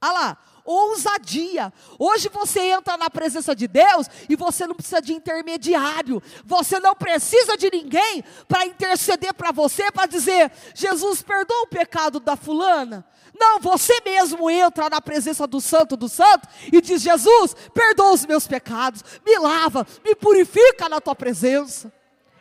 Ah 0.00 0.12
lá, 0.12 0.38
ousadia. 0.64 1.72
Hoje 1.98 2.28
você 2.28 2.60
entra 2.60 2.96
na 2.96 3.10
presença 3.10 3.54
de 3.54 3.66
Deus 3.66 4.06
e 4.28 4.36
você 4.36 4.66
não 4.66 4.74
precisa 4.74 5.00
de 5.00 5.12
intermediário. 5.12 6.22
Você 6.44 6.78
não 6.80 6.94
precisa 6.94 7.56
de 7.56 7.70
ninguém 7.70 8.24
para 8.46 8.66
interceder 8.66 9.34
para 9.34 9.52
você, 9.52 9.90
para 9.90 10.06
dizer: 10.06 10.50
Jesus, 10.74 11.22
perdoa 11.22 11.62
o 11.62 11.68
pecado 11.68 12.20
da 12.20 12.36
fulana. 12.36 13.06
Não, 13.38 13.58
você 13.58 14.00
mesmo 14.04 14.50
entra 14.50 14.90
na 14.90 15.00
presença 15.00 15.46
do 15.46 15.60
Santo 15.60 15.96
do 15.96 16.08
Santo 16.08 16.48
e 16.72 16.80
diz: 16.80 17.00
Jesus, 17.00 17.54
perdoa 17.72 18.12
os 18.12 18.26
meus 18.26 18.46
pecados, 18.46 19.02
me 19.24 19.38
lava, 19.38 19.86
me 20.04 20.14
purifica 20.14 20.88
na 20.88 21.00
tua 21.00 21.14
presença. 21.14 21.92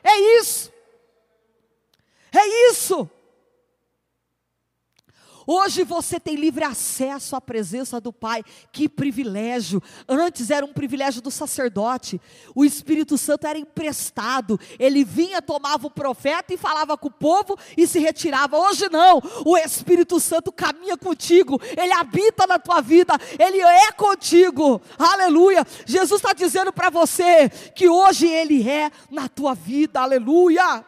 É 0.04 0.40
isso. 0.40 0.72
É 2.32 2.70
isso. 2.72 3.10
Hoje 5.52 5.84
você 5.84 6.20
tem 6.20 6.36
livre 6.36 6.64
acesso 6.64 7.36
à 7.36 7.42
presença 7.42 8.00
do 8.00 8.14
Pai. 8.14 8.44
Que 8.72 8.88
privilégio! 8.88 9.82
Antes 10.08 10.52
era 10.52 10.64
um 10.64 10.72
privilégio 10.72 11.24
do 11.24 11.32
sacerdote. 11.32 12.22
O 12.54 12.64
Espírito 12.64 13.18
Santo 13.18 13.48
era 13.48 13.58
emprestado. 13.58 14.60
Ele 14.78 15.04
vinha, 15.04 15.42
tomava 15.42 15.88
o 15.88 15.90
profeta 15.90 16.54
e 16.54 16.58
falava 16.58 16.96
com 16.96 17.08
o 17.08 17.12
povo 17.12 17.58
e 17.76 17.88
se 17.88 17.98
retirava. 17.98 18.60
Hoje 18.60 18.90
não. 18.92 19.20
O 19.44 19.58
Espírito 19.58 20.20
Santo 20.20 20.52
caminha 20.52 20.96
contigo. 20.96 21.60
Ele 21.76 21.94
habita 21.94 22.46
na 22.46 22.60
tua 22.60 22.80
vida. 22.80 23.16
Ele 23.40 23.60
é 23.60 23.92
contigo. 23.94 24.80
Aleluia. 25.00 25.66
Jesus 25.84 26.22
está 26.22 26.32
dizendo 26.32 26.72
para 26.72 26.92
você 26.92 27.50
que 27.74 27.90
hoje 27.90 28.28
Ele 28.28 28.70
é 28.70 28.92
na 29.10 29.28
tua 29.28 29.56
vida. 29.56 30.00
Aleluia. 30.00 30.86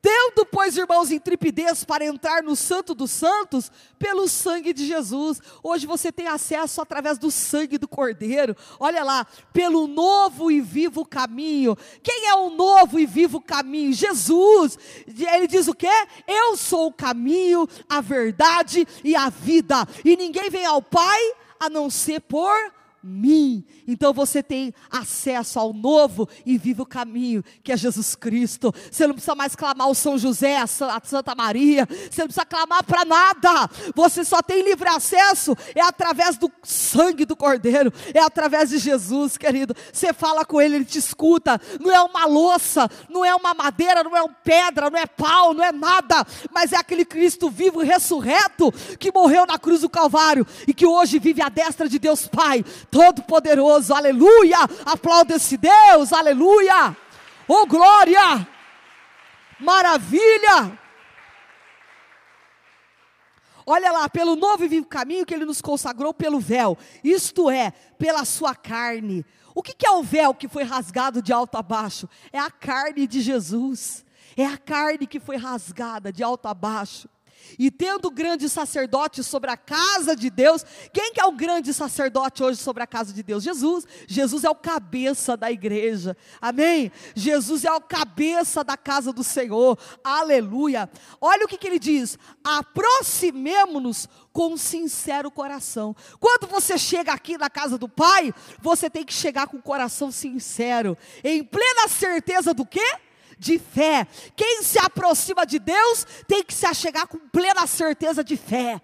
Tendo, 0.00 0.46
pois, 0.46 0.76
irmãos, 0.76 1.10
intrepidez 1.10 1.82
para 1.82 2.04
entrar 2.04 2.40
no 2.42 2.54
Santo 2.54 2.94
dos 2.94 3.10
Santos 3.10 3.70
pelo 3.98 4.28
sangue 4.28 4.72
de 4.72 4.86
Jesus. 4.86 5.40
Hoje 5.60 5.86
você 5.86 6.12
tem 6.12 6.28
acesso 6.28 6.80
através 6.80 7.18
do 7.18 7.32
sangue 7.32 7.78
do 7.78 7.88
Cordeiro. 7.88 8.56
Olha 8.78 9.02
lá, 9.02 9.26
pelo 9.52 9.88
novo 9.88 10.52
e 10.52 10.60
vivo 10.60 11.04
caminho. 11.04 11.76
Quem 12.00 12.28
é 12.28 12.34
o 12.34 12.50
novo 12.50 13.00
e 13.00 13.06
vivo 13.06 13.40
caminho? 13.40 13.92
Jesus. 13.92 14.78
Ele 15.06 15.48
diz 15.48 15.66
o 15.66 15.74
quê? 15.74 15.90
Eu 16.28 16.56
sou 16.56 16.86
o 16.86 16.92
caminho, 16.92 17.66
a 17.88 18.00
verdade 18.00 18.86
e 19.02 19.16
a 19.16 19.28
vida. 19.28 19.84
E 20.04 20.16
ninguém 20.16 20.48
vem 20.48 20.64
ao 20.64 20.80
Pai 20.80 21.20
a 21.58 21.68
não 21.68 21.90
ser 21.90 22.20
por 22.20 22.72
mim. 23.08 23.64
Então 23.86 24.12
você 24.12 24.42
tem 24.42 24.72
acesso 24.90 25.58
ao 25.58 25.72
novo 25.72 26.28
e 26.44 26.58
vivo 26.58 26.84
caminho, 26.84 27.42
que 27.62 27.72
é 27.72 27.76
Jesus 27.76 28.14
Cristo. 28.14 28.72
Você 28.90 29.06
não 29.06 29.14
precisa 29.14 29.34
mais 29.34 29.56
clamar 29.56 29.86
ao 29.86 29.94
São 29.94 30.18
José, 30.18 30.56
a 30.58 30.66
Santa 30.66 31.34
Maria. 31.34 31.86
Você 32.10 32.22
não 32.22 32.28
precisa 32.28 32.46
clamar 32.46 32.84
para 32.84 33.04
nada. 33.04 33.70
Você 33.94 34.24
só 34.24 34.42
tem 34.42 34.62
livre 34.62 34.88
acesso 34.88 35.56
é 35.74 35.80
através 35.80 36.36
do 36.36 36.50
sangue 36.62 37.24
do 37.24 37.36
Cordeiro, 37.36 37.92
é 38.12 38.20
através 38.20 38.70
de 38.70 38.78
Jesus, 38.78 39.36
querido. 39.36 39.74
Você 39.92 40.12
fala 40.12 40.44
com 40.44 40.60
ele, 40.60 40.76
ele 40.76 40.84
te 40.84 40.98
escuta. 40.98 41.60
Não 41.80 41.90
é 41.90 42.00
uma 42.02 42.26
louça, 42.26 42.88
não 43.08 43.24
é 43.24 43.34
uma 43.34 43.54
madeira, 43.54 44.02
não 44.02 44.16
é 44.16 44.22
uma 44.22 44.34
pedra, 44.44 44.90
não 44.90 44.98
é 44.98 45.06
pau, 45.06 45.54
não 45.54 45.64
é 45.64 45.72
nada, 45.72 46.26
mas 46.52 46.72
é 46.72 46.76
aquele 46.76 47.04
Cristo 47.04 47.50
vivo, 47.50 47.80
ressurreto, 47.80 48.72
que 48.98 49.12
morreu 49.12 49.46
na 49.46 49.58
cruz 49.58 49.80
do 49.80 49.88
Calvário 49.88 50.46
e 50.66 50.74
que 50.74 50.86
hoje 50.86 51.18
vive 51.18 51.42
à 51.42 51.48
destra 51.48 51.88
de 51.88 51.98
Deus 51.98 52.26
Pai 52.26 52.64
Todo-Poderoso, 52.98 53.94
aleluia! 53.94 54.58
Aplauda 54.84 55.36
esse 55.36 55.56
Deus, 55.56 56.12
aleluia! 56.12 56.96
Oh 57.46 57.64
glória! 57.64 58.44
Maravilha! 59.60 60.76
Olha 63.64 63.92
lá, 63.92 64.08
pelo 64.08 64.34
novo 64.34 64.64
e 64.64 64.68
vivo 64.68 64.86
caminho 64.86 65.24
que 65.24 65.32
ele 65.32 65.44
nos 65.44 65.62
consagrou 65.62 66.12
pelo 66.12 66.40
véu, 66.40 66.76
isto 67.04 67.48
é, 67.48 67.70
pela 67.96 68.24
sua 68.24 68.52
carne. 68.52 69.24
O 69.54 69.62
que 69.62 69.86
é 69.86 69.90
o 69.92 70.02
véu 70.02 70.34
que 70.34 70.48
foi 70.48 70.64
rasgado 70.64 71.22
de 71.22 71.32
alto 71.32 71.56
a 71.56 71.62
baixo? 71.62 72.08
É 72.32 72.40
a 72.40 72.50
carne 72.50 73.06
de 73.06 73.20
Jesus, 73.20 74.04
é 74.36 74.44
a 74.44 74.58
carne 74.58 75.06
que 75.06 75.20
foi 75.20 75.36
rasgada 75.36 76.12
de 76.12 76.24
alto 76.24 76.48
a 76.48 76.54
baixo. 76.54 77.08
E 77.58 77.70
tendo 77.70 78.10
grande 78.10 78.48
sacerdote 78.48 79.22
sobre 79.22 79.50
a 79.50 79.56
casa 79.56 80.16
de 80.16 80.30
Deus, 80.30 80.64
quem 80.92 81.12
que 81.12 81.20
é 81.20 81.24
o 81.24 81.32
grande 81.32 81.72
sacerdote 81.72 82.42
hoje 82.42 82.58
sobre 82.60 82.82
a 82.82 82.86
casa 82.86 83.12
de 83.12 83.22
Deus? 83.22 83.44
Jesus. 83.44 83.84
Jesus 84.06 84.44
é 84.44 84.50
o 84.50 84.54
cabeça 84.54 85.36
da 85.36 85.50
igreja. 85.50 86.16
Amém? 86.40 86.90
Jesus 87.14 87.64
é 87.64 87.72
o 87.72 87.80
cabeça 87.80 88.64
da 88.64 88.76
casa 88.76 89.12
do 89.12 89.22
Senhor. 89.22 89.78
Aleluia. 90.02 90.90
Olha 91.20 91.44
o 91.44 91.48
que, 91.48 91.56
que 91.56 91.66
ele 91.66 91.78
diz: 91.78 92.18
aproximemo-nos 92.42 94.08
com 94.32 94.52
um 94.52 94.56
sincero 94.56 95.30
coração. 95.30 95.96
Quando 96.20 96.46
você 96.46 96.78
chega 96.78 97.12
aqui 97.12 97.36
na 97.36 97.50
casa 97.50 97.76
do 97.76 97.88
Pai, 97.88 98.32
você 98.60 98.88
tem 98.88 99.04
que 99.04 99.12
chegar 99.12 99.48
com 99.48 99.56
o 99.56 99.62
coração 99.62 100.12
sincero, 100.12 100.96
em 101.24 101.42
plena 101.42 101.88
certeza 101.88 102.54
do 102.54 102.64
quê? 102.64 102.98
De 103.38 103.58
fé. 103.58 104.06
Quem 104.36 104.62
se 104.62 104.78
aproxima 104.78 105.46
de 105.46 105.58
Deus 105.58 106.06
tem 106.26 106.42
que 106.42 106.54
se 106.54 106.66
achegar 106.66 107.06
com 107.06 107.18
plena 107.18 107.66
certeza 107.66 108.24
de 108.24 108.36
fé. 108.36 108.80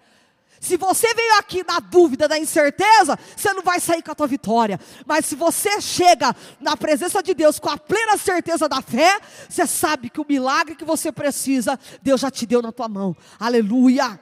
Se 0.59 0.77
você 0.77 1.13
veio 1.13 1.37
aqui 1.37 1.63
na 1.63 1.79
dúvida, 1.79 2.27
na 2.27 2.39
incerteza, 2.39 3.19
você 3.35 3.53
não 3.53 3.61
vai 3.61 3.79
sair 3.79 4.01
com 4.01 4.11
a 4.11 4.15
tua 4.15 4.25
vitória. 4.25 4.79
Mas 5.05 5.25
se 5.25 5.35
você 5.35 5.79
chega 5.79 6.35
na 6.59 6.75
presença 6.75 7.21
de 7.21 7.35
Deus 7.35 7.59
com 7.59 7.69
a 7.69 7.77
plena 7.77 8.17
certeza 8.17 8.67
da 8.67 8.81
fé, 8.81 9.19
você 9.47 9.67
sabe 9.67 10.09
que 10.09 10.19
o 10.19 10.25
milagre 10.27 10.75
que 10.75 10.85
você 10.85 11.11
precisa, 11.11 11.79
Deus 12.01 12.21
já 12.21 12.31
te 12.31 12.47
deu 12.47 12.61
na 12.61 12.71
tua 12.71 12.87
mão. 12.87 13.15
Aleluia 13.39 14.19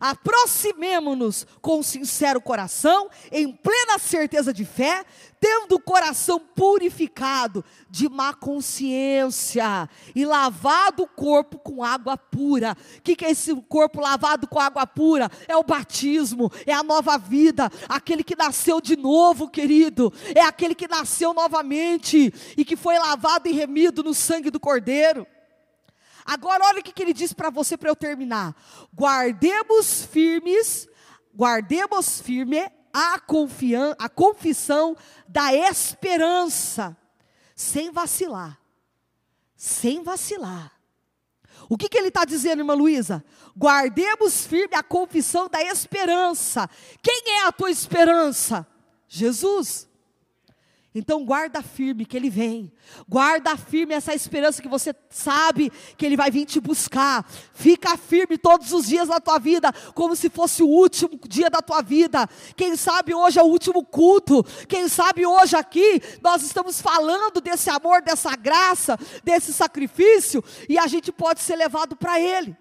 aproximemo-nos 0.00 1.46
com 1.60 1.82
sincero 1.82 2.40
coração, 2.40 3.08
em 3.30 3.52
plena 3.52 3.98
certeza 3.98 4.52
de 4.52 4.64
fé, 4.64 5.04
tendo 5.40 5.76
o 5.76 5.80
coração 5.80 6.38
purificado 6.38 7.64
de 7.90 8.08
má 8.08 8.32
consciência 8.34 9.88
e 10.14 10.24
lavado 10.24 11.02
o 11.02 11.08
corpo 11.08 11.58
com 11.58 11.84
água 11.84 12.16
pura. 12.16 12.76
O 12.98 13.02
que, 13.02 13.16
que 13.16 13.24
é 13.24 13.30
esse 13.30 13.54
corpo 13.62 14.00
lavado 14.00 14.46
com 14.46 14.58
água 14.58 14.86
pura? 14.86 15.30
É 15.46 15.56
o 15.56 15.62
batismo, 15.62 16.50
é 16.66 16.72
a 16.72 16.82
nova 16.82 17.18
vida, 17.18 17.70
aquele 17.88 18.24
que 18.24 18.36
nasceu 18.36 18.80
de 18.80 18.96
novo, 18.96 19.48
querido, 19.48 20.12
é 20.34 20.40
aquele 20.40 20.74
que 20.74 20.88
nasceu 20.88 21.32
novamente 21.32 22.32
e 22.56 22.64
que 22.64 22.76
foi 22.76 22.98
lavado 22.98 23.48
e 23.48 23.52
remido 23.52 24.02
no 24.02 24.14
sangue 24.14 24.50
do 24.50 24.60
Cordeiro. 24.60 25.26
Agora, 26.26 26.64
olha 26.64 26.80
o 26.80 26.82
que, 26.82 26.92
que 26.92 27.02
ele 27.02 27.12
diz 27.12 27.32
para 27.32 27.50
você 27.50 27.76
para 27.76 27.88
eu 27.88 27.96
terminar. 27.96 28.54
Guardemos 28.92 30.04
firmes, 30.04 30.88
guardemos 31.34 32.20
firme 32.20 32.68
a, 32.92 33.20
confian 33.20 33.94
a 33.98 34.08
confissão 34.08 34.96
da 35.28 35.54
esperança, 35.54 36.96
sem 37.54 37.90
vacilar. 37.90 38.58
Sem 39.54 40.02
vacilar. 40.02 40.72
O 41.68 41.76
que, 41.76 41.88
que 41.88 41.96
ele 41.96 42.08
está 42.08 42.24
dizendo, 42.24 42.60
irmã 42.60 42.74
Luísa? 42.74 43.24
Guardemos 43.56 44.46
firme 44.46 44.74
a 44.74 44.82
confissão 44.82 45.48
da 45.48 45.62
esperança. 45.62 46.68
Quem 47.02 47.22
é 47.38 47.46
a 47.46 47.52
tua 47.52 47.70
esperança? 47.70 48.66
Jesus. 49.08 49.88
Então 50.98 51.26
guarda 51.26 51.62
firme 51.62 52.06
que 52.06 52.16
ele 52.16 52.30
vem. 52.30 52.72
Guarda 53.06 53.54
firme 53.54 53.92
essa 53.92 54.14
esperança 54.14 54.62
que 54.62 54.68
você 54.68 54.94
sabe 55.10 55.70
que 55.94 56.06
ele 56.06 56.16
vai 56.16 56.30
vir 56.30 56.46
te 56.46 56.58
buscar. 56.58 57.22
Fica 57.52 57.98
firme 57.98 58.38
todos 58.38 58.72
os 58.72 58.86
dias 58.86 59.08
da 59.08 59.20
tua 59.20 59.38
vida, 59.38 59.70
como 59.94 60.16
se 60.16 60.30
fosse 60.30 60.62
o 60.62 60.66
último 60.66 61.20
dia 61.28 61.50
da 61.50 61.58
tua 61.58 61.82
vida. 61.82 62.26
Quem 62.56 62.76
sabe 62.76 63.14
hoje 63.14 63.38
é 63.38 63.42
o 63.42 63.46
último 63.46 63.84
culto. 63.84 64.42
Quem 64.66 64.88
sabe 64.88 65.26
hoje 65.26 65.54
aqui 65.54 66.00
nós 66.22 66.42
estamos 66.42 66.80
falando 66.80 67.42
desse 67.42 67.68
amor, 67.68 68.00
dessa 68.00 68.34
graça, 68.34 68.98
desse 69.22 69.52
sacrifício 69.52 70.42
e 70.66 70.78
a 70.78 70.86
gente 70.86 71.12
pode 71.12 71.40
ser 71.40 71.56
levado 71.56 71.94
para 71.94 72.18
ele. 72.18 72.56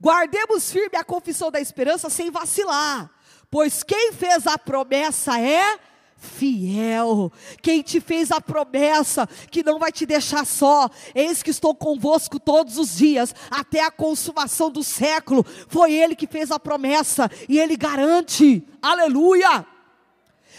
Guardemos 0.00 0.70
firme 0.70 0.96
a 0.96 1.02
confissão 1.02 1.50
da 1.50 1.60
esperança 1.60 2.08
sem 2.08 2.30
vacilar, 2.30 3.10
pois 3.50 3.82
quem 3.82 4.12
fez 4.12 4.46
a 4.46 4.56
promessa 4.56 5.40
é 5.40 5.76
fiel. 6.22 7.30
Quem 7.60 7.82
te 7.82 8.00
fez 8.00 8.30
a 8.30 8.40
promessa 8.40 9.28
que 9.50 9.62
não 9.62 9.78
vai 9.78 9.90
te 9.90 10.06
deixar 10.06 10.46
só. 10.46 10.88
Eis 11.14 11.42
que 11.42 11.50
estou 11.50 11.74
convosco 11.74 12.38
todos 12.38 12.78
os 12.78 12.96
dias, 12.96 13.34
até 13.50 13.84
a 13.84 13.90
consumação 13.90 14.70
do 14.70 14.82
século. 14.82 15.44
Foi 15.68 15.92
Ele 15.92 16.14
que 16.14 16.26
fez 16.26 16.50
a 16.50 16.60
promessa 16.60 17.30
e 17.48 17.58
Ele 17.58 17.76
garante. 17.76 18.64
Aleluia! 18.80 19.66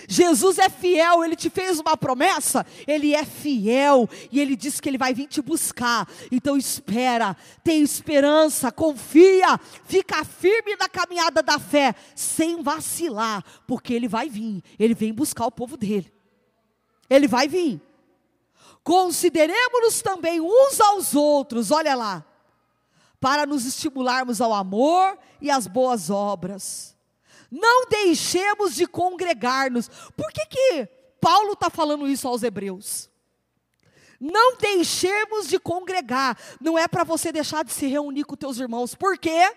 Jesus 0.08 0.58
é 0.58 0.70
fiel, 0.70 1.24
ele 1.24 1.36
te 1.36 1.50
fez 1.50 1.80
uma 1.80 1.96
promessa, 1.96 2.66
ele 2.88 3.14
é 3.14 3.24
fiel 3.26 4.10
e 4.32 4.40
ele 4.40 4.56
disse 4.56 4.82
que 4.82 4.90
ele 4.90 4.98
vai 4.98 5.14
vir 5.14 5.28
te 5.28 5.42
buscar. 5.42 6.08
Então 6.32 6.58
espera, 6.58 7.36
tem 7.64 7.82
esperança, 7.82 8.72
confia, 8.72 9.60
fica 9.86 10.24
firme 10.24 10.76
na 10.76 10.90
caminhada 10.90 11.42
da 11.42 11.60
fé, 11.60 11.96
sem 12.16 12.62
vacilar, 12.62 13.44
porque 13.68 13.94
ele 13.94 14.08
vai 14.08 14.30
vir, 14.30 14.64
ele 14.78 14.94
vem 14.94 15.14
buscar 15.14 15.46
o 15.46 15.52
povo 15.52 15.78
dele. 15.78 16.12
Ele 17.10 17.28
vai 17.28 17.48
vir. 17.48 17.82
Consideremos-nos 18.84 20.02
também 20.02 20.42
uns 20.42 20.80
aos 20.82 21.16
outros, 21.16 21.72
olha 21.72 21.96
lá, 21.96 22.26
para 23.20 23.46
nos 23.46 23.66
estimularmos 23.66 24.42
ao 24.42 24.54
amor 24.54 25.18
e 25.42 25.50
às 25.50 25.68
boas 25.68 26.10
obras 26.10 26.93
não 27.54 27.86
deixemos 27.88 28.74
de 28.74 28.88
congregar-nos. 28.88 29.88
Por 30.18 30.32
que, 30.32 30.44
que 30.48 30.90
Paulo 31.22 31.54
está 31.54 31.70
falando 31.70 32.08
isso 32.08 32.28
aos 32.28 32.42
hebreus? 32.42 33.12
Não 34.20 34.58
deixemos 34.58 35.48
de 35.48 35.60
congregar. 35.60 36.36
Não 36.60 36.80
é 36.80 36.88
para 36.88 37.04
você 37.04 37.32
deixar 37.32 37.64
de 37.64 37.72
se 37.72 37.86
reunir 37.86 38.24
com 38.24 38.36
teus 38.36 38.58
irmãos. 38.58 38.96
Por 38.96 39.20
quê? 39.20 39.56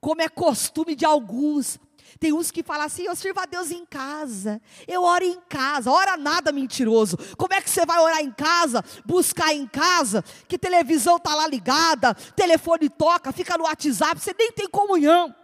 Como 0.00 0.22
é 0.22 0.28
costume 0.30 0.94
de 0.94 1.04
alguns. 1.04 1.78
Tem 2.18 2.32
uns 2.32 2.50
que 2.50 2.62
falam 2.62 2.86
assim: 2.86 3.02
eu 3.02 3.14
sirvo 3.14 3.40
a 3.40 3.46
Deus 3.46 3.70
em 3.70 3.84
casa, 3.84 4.60
eu 4.88 5.02
oro 5.02 5.24
em 5.24 5.38
casa, 5.48 5.90
ora 5.90 6.16
nada 6.16 6.50
mentiroso. 6.50 7.18
Como 7.36 7.52
é 7.52 7.60
que 7.60 7.68
você 7.68 7.84
vai 7.84 8.00
orar 8.00 8.20
em 8.20 8.32
casa, 8.32 8.82
buscar 9.04 9.54
em 9.54 9.66
casa, 9.66 10.24
que 10.48 10.58
televisão 10.58 11.16
está 11.16 11.34
lá 11.34 11.46
ligada, 11.46 12.14
telefone 12.34 12.88
toca, 12.88 13.32
fica 13.32 13.58
no 13.58 13.64
WhatsApp, 13.64 14.18
você 14.18 14.34
nem 14.36 14.50
tem 14.50 14.66
comunhão. 14.66 15.34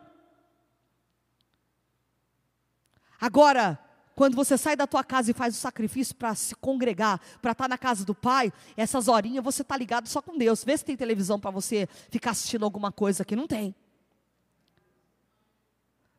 Agora, 3.27 3.77
quando 4.15 4.37
você 4.37 4.57
sai 4.57 4.77
da 4.77 4.87
tua 4.87 5.03
casa 5.03 5.33
e 5.33 5.35
faz 5.35 5.57
o 5.57 5.59
sacrifício 5.59 6.15
para 6.15 6.33
se 6.37 6.55
congregar, 6.55 7.21
para 7.43 7.51
estar 7.51 7.65
tá 7.65 7.69
na 7.69 7.77
casa 7.77 8.05
do 8.05 8.15
Pai, 8.15 8.53
essas 8.77 9.09
horinhas 9.09 9.43
você 9.43 9.63
está 9.63 9.77
ligado 9.77 10.09
só 10.09 10.23
com 10.23 10.39
Deus. 10.39 10.63
Vê 10.63 10.79
se 10.79 10.85
tem 10.85 10.97
televisão 10.97 11.41
para 11.41 11.51
você 11.51 11.89
ficar 12.09 12.31
assistindo 12.31 12.65
alguma 12.65 12.93
coisa 12.93 13.25
que 13.25 13.35
não 13.35 13.49
tem. 13.49 13.75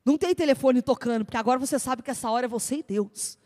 Não 0.03 0.17
tem 0.17 0.35
telefone 0.35 0.81
tocando, 0.81 1.23
porque 1.23 1.37
agora 1.37 1.57
você 1.57 1.79
sabe 1.79 2.03
que 2.03 2.11
essa 2.11 2.29
hora 2.29 2.45
é 2.45 2.49
você 2.49 2.79
e 2.79 2.83
Deus. 2.83 3.37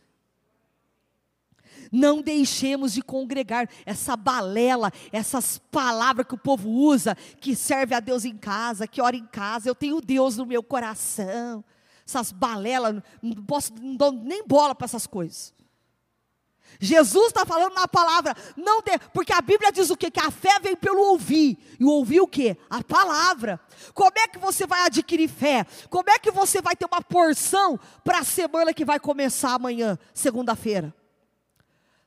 Não 1.91 2.19
deixemos 2.19 2.93
de 2.93 3.04
congregar 3.04 3.69
essa 3.86 4.17
balela, 4.17 4.91
essas 5.12 5.60
palavras 5.69 6.26
que 6.26 6.34
o 6.34 6.39
povo 6.39 6.67
usa, 6.67 7.13
que 7.39 7.56
serve 7.56 7.93
a 7.93 8.00
Deus 8.00 8.26
em 8.26 8.36
casa, 8.36 8.88
que 8.88 9.00
ora 9.00 9.15
em 9.15 9.28
casa. 9.28 9.69
Eu 9.69 9.76
tenho 9.76 10.02
Deus 10.02 10.36
no 10.36 10.47
meu 10.47 10.63
coração 10.63 11.63
essas 12.12 12.32
balelas, 12.32 13.02
não, 13.21 13.43
posso, 13.43 13.74
não 13.80 13.95
dou 13.95 14.12
nem 14.12 14.45
bola 14.45 14.76
para 14.76 14.86
essas 14.86 15.08
coisas. 15.08 15.54
Jesus 16.80 17.28
está 17.28 17.45
falando 17.45 17.74
na 17.74 17.88
palavra, 17.88 18.36
não 18.56 18.82
tem, 18.82 18.97
porque 19.13 19.34
a 19.34 19.41
Bíblia 19.41 19.71
diz 19.71 19.89
o 19.89 19.97
quê? 19.97 20.10
Que 20.10 20.19
a 20.19 20.32
fé 20.32 20.60
vem 20.60 20.76
pelo 20.76 21.02
ouvir. 21.02 21.58
E 21.80 21.84
ouvir 21.84 22.21
o 22.21 22.28
quê? 22.28 22.58
A 22.69 22.84
palavra. 22.84 23.60
Como 23.93 24.17
é 24.17 24.28
que 24.28 24.39
você 24.39 24.65
vai 24.65 24.86
adquirir 24.86 25.28
fé? 25.28 25.65
Como 25.89 26.10
é 26.10 26.17
que 26.17 26.32
você 26.32 26.62
vai 26.62 26.76
ter 26.76 26.86
uma 26.86 27.02
porção 27.02 27.80
para 28.04 28.19
a 28.19 28.24
semana 28.24 28.74
que 28.74 28.86
vai 28.86 29.00
começar 29.00 29.54
amanhã, 29.54 29.97
segunda-feira? 30.13 30.93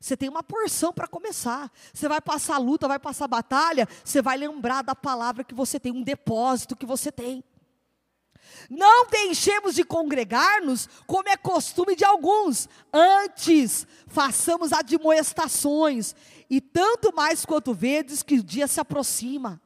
Você 0.01 0.17
tem 0.17 0.29
uma 0.29 0.43
porção 0.43 0.93
para 0.93 1.09
começar. 1.09 1.71
Você 1.93 2.09
vai 2.09 2.21
passar 2.21 2.59
luta, 2.59 2.87
vai 2.87 2.99
passar 2.99 3.27
batalha, 3.27 3.89
você 4.05 4.21
vai 4.21 4.37
lembrar 4.37 4.83
da 4.83 4.95
palavra 4.95 5.45
que 5.45 5.55
você 5.55 5.81
tem, 5.81 5.93
um 5.93 6.03
depósito 6.03 6.77
que 6.77 6.85
você 6.85 7.11
tem. 7.11 7.43
Não 8.71 9.07
deixemos 9.07 9.75
de 9.75 9.85
congregar-nos, 9.85 10.89
como 11.07 11.29
é 11.29 11.37
costume 11.37 11.95
de 11.95 12.05
alguns. 12.05 12.69
Antes, 12.93 13.87
façamos 14.07 14.73
admoestações, 14.73 16.15
e 16.49 16.61
tanto 16.61 17.15
mais 17.15 17.45
quanto 17.45 17.75
vedes 17.75 18.23
que 18.23 18.37
o 18.37 18.43
dia 18.43 18.67
se 18.67 18.81
aproxima. 18.81 19.61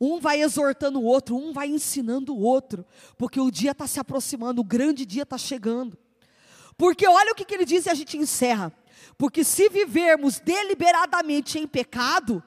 Um 0.00 0.18
vai 0.18 0.42
exortando 0.42 0.98
o 0.98 1.04
outro, 1.04 1.36
um 1.36 1.52
vai 1.52 1.68
ensinando 1.68 2.34
o 2.34 2.40
outro, 2.40 2.84
porque 3.16 3.40
o 3.40 3.50
dia 3.50 3.70
está 3.70 3.86
se 3.86 4.00
aproximando, 4.00 4.60
o 4.60 4.64
grande 4.64 5.06
dia 5.06 5.22
está 5.22 5.38
chegando. 5.38 5.96
Porque 6.76 7.06
olha 7.06 7.32
o 7.32 7.34
que, 7.34 7.44
que 7.44 7.54
ele 7.54 7.64
diz 7.64 7.86
e 7.86 7.90
a 7.90 7.94
gente 7.94 8.16
encerra. 8.16 8.72
Porque 9.16 9.44
se 9.44 9.68
vivermos 9.68 10.40
deliberadamente 10.40 11.58
em 11.58 11.66
pecado, 11.66 12.42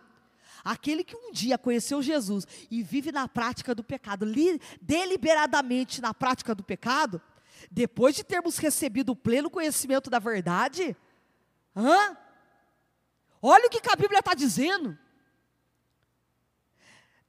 Aquele 0.65 1.03
que 1.03 1.15
um 1.15 1.31
dia 1.31 1.59
conheceu 1.59 2.01
Jesus 2.01 2.47
e 2.71 2.81
vive 2.81 3.11
na 3.11 3.27
prática 3.27 3.75
do 3.75 3.83
pecado, 3.83 4.25
deliberadamente 4.81 6.01
na 6.01 6.11
prática 6.11 6.55
do 6.55 6.63
pecado, 6.63 7.21
depois 7.69 8.15
de 8.15 8.23
termos 8.23 8.57
recebido 8.57 9.11
o 9.11 9.15
pleno 9.15 9.47
conhecimento 9.47 10.09
da 10.09 10.17
verdade, 10.17 10.97
hã? 11.75 12.17
olha 13.39 13.67
o 13.67 13.69
que 13.69 13.79
a 13.87 13.95
Bíblia 13.95 14.19
está 14.19 14.33
dizendo. 14.33 14.97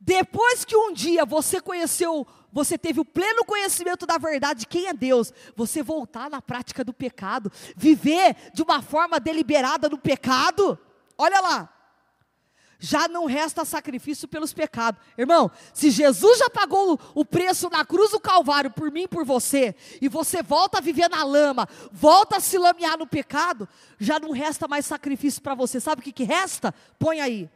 Depois 0.00 0.64
que 0.64 0.74
um 0.74 0.94
dia 0.94 1.26
você 1.26 1.60
conheceu, 1.60 2.26
você 2.50 2.78
teve 2.78 3.00
o 3.00 3.04
pleno 3.04 3.44
conhecimento 3.44 4.06
da 4.06 4.16
verdade 4.16 4.60
de 4.60 4.66
quem 4.66 4.86
é 4.86 4.94
Deus, 4.94 5.30
você 5.54 5.82
voltar 5.82 6.30
na 6.30 6.40
prática 6.40 6.82
do 6.82 6.94
pecado, 6.94 7.52
viver 7.76 8.34
de 8.54 8.62
uma 8.62 8.80
forma 8.80 9.20
deliberada 9.20 9.90
no 9.90 9.98
pecado, 9.98 10.78
olha 11.18 11.38
lá, 11.40 11.75
já 12.78 13.08
não 13.08 13.26
resta 13.26 13.64
sacrifício 13.64 14.28
pelos 14.28 14.52
pecados. 14.52 15.00
Irmão, 15.16 15.50
se 15.72 15.90
Jesus 15.90 16.38
já 16.38 16.50
pagou 16.50 16.98
o 17.14 17.24
preço 17.24 17.68
na 17.70 17.84
cruz 17.84 18.10
do 18.10 18.20
Calvário 18.20 18.70
por 18.70 18.90
mim 18.90 19.02
e 19.02 19.08
por 19.08 19.24
você, 19.24 19.74
e 20.00 20.08
você 20.08 20.42
volta 20.42 20.78
a 20.78 20.80
viver 20.80 21.08
na 21.08 21.24
lama, 21.24 21.68
volta 21.92 22.36
a 22.36 22.40
se 22.40 22.58
lamear 22.58 22.98
no 22.98 23.06
pecado, 23.06 23.68
já 23.98 24.18
não 24.18 24.30
resta 24.30 24.68
mais 24.68 24.86
sacrifício 24.86 25.40
para 25.40 25.54
você. 25.54 25.80
Sabe 25.80 26.00
o 26.00 26.04
que, 26.04 26.12
que 26.12 26.24
resta? 26.24 26.74
Põe 26.98 27.20
aí. 27.20 27.50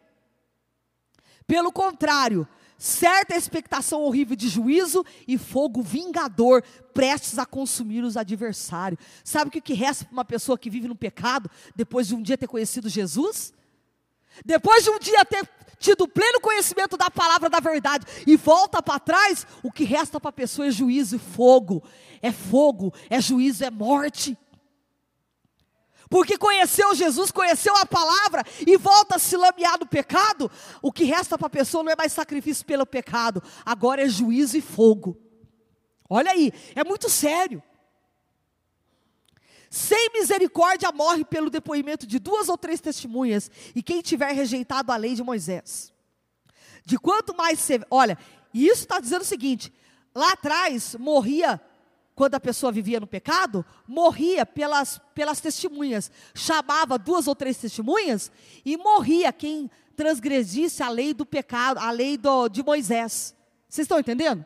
Pelo 1.46 1.72
contrário, 1.72 2.46
certa 2.78 3.36
expectação 3.36 4.00
horrível 4.02 4.34
de 4.34 4.48
juízo 4.48 5.04
e 5.28 5.36
fogo 5.36 5.82
vingador 5.82 6.62
prestes 6.94 7.38
a 7.38 7.44
consumir 7.44 8.02
os 8.04 8.16
adversários. 8.16 9.00
Sabe 9.22 9.48
o 9.48 9.50
que, 9.50 9.60
que 9.60 9.74
resta 9.74 10.04
para 10.04 10.12
uma 10.12 10.24
pessoa 10.24 10.56
que 10.56 10.70
vive 10.70 10.88
no 10.88 10.94
pecado 10.94 11.50
depois 11.76 12.06
de 12.06 12.14
um 12.14 12.22
dia 12.22 12.38
ter 12.38 12.46
conhecido 12.46 12.88
Jesus? 12.88 13.52
Depois 14.44 14.84
de 14.84 14.90
um 14.90 14.98
dia 14.98 15.24
ter 15.24 15.48
tido 15.78 16.06
pleno 16.06 16.40
conhecimento 16.40 16.96
da 16.96 17.10
palavra 17.10 17.48
da 17.48 17.58
verdade 17.58 18.06
e 18.26 18.36
volta 18.36 18.82
para 18.82 19.00
trás, 19.00 19.46
o 19.62 19.72
que 19.72 19.84
resta 19.84 20.20
para 20.20 20.28
a 20.28 20.32
pessoa 20.32 20.68
é 20.68 20.70
juízo 20.70 21.16
e 21.16 21.18
fogo. 21.18 21.82
É 22.22 22.30
fogo, 22.30 22.92
é 23.08 23.20
juízo, 23.20 23.64
é 23.64 23.70
morte. 23.70 24.36
Porque 26.10 26.36
conheceu 26.36 26.92
Jesus, 26.94 27.30
conheceu 27.30 27.74
a 27.76 27.86
palavra 27.86 28.44
e 28.66 28.76
volta 28.76 29.14
a 29.14 29.18
se 29.18 29.36
lamear 29.36 29.78
no 29.78 29.86
pecado, 29.86 30.50
o 30.82 30.92
que 30.92 31.04
resta 31.04 31.38
para 31.38 31.46
a 31.46 31.50
pessoa 31.50 31.84
não 31.84 31.92
é 31.92 31.96
mais 31.96 32.12
sacrifício 32.12 32.66
pelo 32.66 32.84
pecado, 32.84 33.40
agora 33.64 34.02
é 34.02 34.08
juízo 34.08 34.56
e 34.56 34.60
fogo. 34.60 35.16
Olha 36.08 36.32
aí, 36.32 36.52
é 36.74 36.82
muito 36.82 37.08
sério. 37.08 37.62
Sem 39.70 40.10
misericórdia 40.12 40.90
morre 40.90 41.24
pelo 41.24 41.48
depoimento 41.48 42.04
de 42.04 42.18
duas 42.18 42.48
ou 42.48 42.58
três 42.58 42.80
testemunhas, 42.80 43.48
e 43.72 43.80
quem 43.80 44.02
tiver 44.02 44.32
rejeitado 44.32 44.90
a 44.90 44.96
lei 44.96 45.14
de 45.14 45.22
Moisés. 45.22 45.92
De 46.84 46.98
quanto 46.98 47.36
mais 47.36 47.60
você. 47.60 47.80
Olha, 47.88 48.18
isso 48.52 48.82
está 48.82 48.98
dizendo 48.98 49.22
o 49.22 49.24
seguinte: 49.24 49.72
lá 50.12 50.32
atrás 50.32 50.96
morria, 50.98 51.60
quando 52.16 52.34
a 52.34 52.40
pessoa 52.40 52.72
vivia 52.72 52.98
no 52.98 53.06
pecado, 53.06 53.64
morria 53.86 54.44
pelas, 54.44 55.00
pelas 55.14 55.40
testemunhas. 55.40 56.10
Chamava 56.34 56.98
duas 56.98 57.28
ou 57.28 57.36
três 57.36 57.56
testemunhas 57.56 58.32
e 58.64 58.76
morria 58.76 59.32
quem 59.32 59.70
transgredisse 59.94 60.82
a 60.82 60.88
lei 60.88 61.14
do 61.14 61.24
pecado, 61.24 61.78
a 61.78 61.92
lei 61.92 62.16
do, 62.16 62.48
de 62.48 62.62
Moisés. 62.62 63.36
Vocês 63.68 63.84
estão 63.84 64.00
entendendo? 64.00 64.44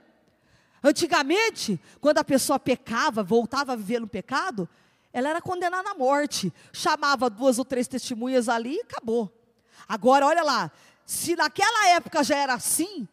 Antigamente, 0.83 1.81
quando 1.99 2.19
a 2.19 2.25
pessoa 2.25 2.59
pecava, 2.59 3.23
voltava 3.23 3.73
a 3.73 3.77
viver 3.77 4.01
no 4.01 4.07
pecado, 4.07 4.69
ela 5.15 5.31
era 5.31 5.41
condenada 5.41 5.93
à 5.93 5.95
morte. 5.95 6.53
Chamava 6.73 7.31
duas 7.31 7.57
ou 7.57 7.65
três 7.65 7.87
testemunhas 7.87 8.49
ali 8.49 8.75
e 8.75 8.81
acabou. 8.81 9.33
Agora, 9.89 10.27
olha 10.27 10.43
lá, 10.43 10.73
se 11.07 11.37
naquela 11.37 11.89
época 11.91 12.25
já 12.25 12.37
era 12.37 12.55
assim, 12.55 13.07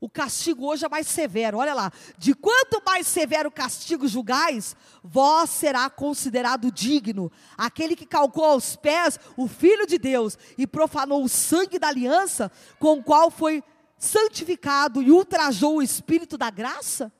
o 0.00 0.08
castigo 0.08 0.64
hoje 0.66 0.86
é 0.86 0.88
mais 0.88 1.08
severo. 1.08 1.58
Olha 1.58 1.74
lá, 1.74 1.92
de 2.16 2.32
quanto 2.32 2.80
mais 2.86 3.08
severo 3.08 3.48
o 3.48 3.52
castigo 3.52 4.06
julgais, 4.06 4.76
vós 5.02 5.50
será 5.50 5.90
considerado 5.90 6.70
digno. 6.70 7.30
Aquele 7.56 7.96
que 7.96 8.06
calcou 8.06 8.44
aos 8.44 8.76
pés 8.76 9.18
o 9.36 9.48
Filho 9.48 9.84
de 9.84 9.98
Deus 9.98 10.38
e 10.56 10.64
profanou 10.64 11.24
o 11.24 11.28
sangue 11.28 11.76
da 11.76 11.88
aliança, 11.88 12.52
com 12.78 12.98
o 12.98 13.02
qual 13.02 13.32
foi 13.32 13.64
santificado 13.98 15.02
e 15.02 15.10
ultrajou 15.10 15.78
o 15.78 15.82
Espírito 15.82 16.38
da 16.38 16.50
graça. 16.50 17.12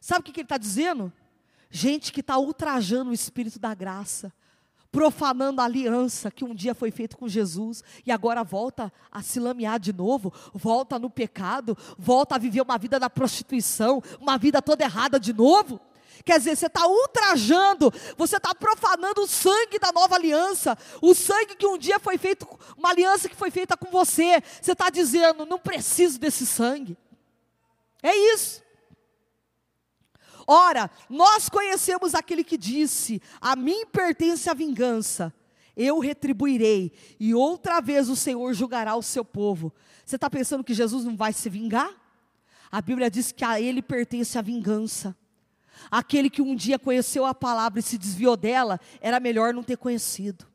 Sabe 0.00 0.20
o 0.20 0.22
que, 0.22 0.32
que 0.32 0.40
ele 0.40 0.46
está 0.46 0.56
dizendo? 0.56 1.12
Gente 1.70 2.12
que 2.12 2.20
está 2.20 2.38
ultrajando 2.38 3.10
o 3.10 3.14
Espírito 3.14 3.58
da 3.58 3.74
graça, 3.74 4.32
profanando 4.90 5.60
a 5.60 5.64
aliança 5.64 6.30
que 6.30 6.44
um 6.44 6.54
dia 6.54 6.74
foi 6.74 6.90
feita 6.90 7.16
com 7.16 7.28
Jesus 7.28 7.82
e 8.06 8.10
agora 8.10 8.42
volta 8.42 8.92
a 9.12 9.22
se 9.22 9.38
lamear 9.38 9.78
de 9.78 9.92
novo, 9.92 10.32
volta 10.54 10.98
no 10.98 11.10
pecado, 11.10 11.76
volta 11.98 12.36
a 12.36 12.38
viver 12.38 12.62
uma 12.62 12.78
vida 12.78 12.98
da 12.98 13.10
prostituição, 13.10 14.02
uma 14.18 14.38
vida 14.38 14.62
toda 14.62 14.84
errada 14.84 15.20
de 15.20 15.32
novo. 15.32 15.80
Quer 16.24 16.38
dizer, 16.38 16.56
você 16.56 16.66
está 16.66 16.86
ultrajando, 16.86 17.92
você 18.16 18.36
está 18.36 18.54
profanando 18.54 19.22
o 19.22 19.26
sangue 19.26 19.78
da 19.78 19.92
nova 19.92 20.16
aliança, 20.16 20.76
o 21.00 21.14
sangue 21.14 21.54
que 21.54 21.66
um 21.66 21.78
dia 21.78 21.98
foi 21.98 22.18
feito, 22.18 22.46
uma 22.76 22.90
aliança 22.90 23.28
que 23.28 23.36
foi 23.36 23.50
feita 23.50 23.76
com 23.76 23.90
você. 23.90 24.42
Você 24.60 24.72
está 24.72 24.90
dizendo, 24.90 25.46
não 25.46 25.58
preciso 25.58 26.18
desse 26.18 26.44
sangue. 26.44 26.98
É 28.02 28.14
isso. 28.34 28.62
Ora, 30.50 30.90
nós 31.10 31.50
conhecemos 31.50 32.14
aquele 32.14 32.42
que 32.42 32.56
disse: 32.56 33.20
A 33.38 33.54
mim 33.54 33.84
pertence 33.84 34.48
a 34.48 34.54
vingança, 34.54 35.32
eu 35.76 35.98
retribuirei, 35.98 36.90
e 37.20 37.34
outra 37.34 37.82
vez 37.82 38.08
o 38.08 38.16
Senhor 38.16 38.54
julgará 38.54 38.96
o 38.96 39.02
seu 39.02 39.22
povo. 39.22 39.70
Você 40.06 40.16
está 40.16 40.30
pensando 40.30 40.64
que 40.64 40.72
Jesus 40.72 41.04
não 41.04 41.14
vai 41.14 41.34
se 41.34 41.50
vingar? 41.50 41.90
A 42.72 42.80
Bíblia 42.80 43.10
diz 43.10 43.30
que 43.30 43.44
a 43.44 43.60
ele 43.60 43.82
pertence 43.82 44.38
a 44.38 44.42
vingança. 44.42 45.14
Aquele 45.90 46.30
que 46.30 46.40
um 46.40 46.56
dia 46.56 46.78
conheceu 46.78 47.26
a 47.26 47.34
palavra 47.34 47.80
e 47.80 47.82
se 47.82 47.98
desviou 47.98 48.34
dela, 48.34 48.80
era 49.02 49.20
melhor 49.20 49.52
não 49.52 49.62
ter 49.62 49.76
conhecido. 49.76 50.46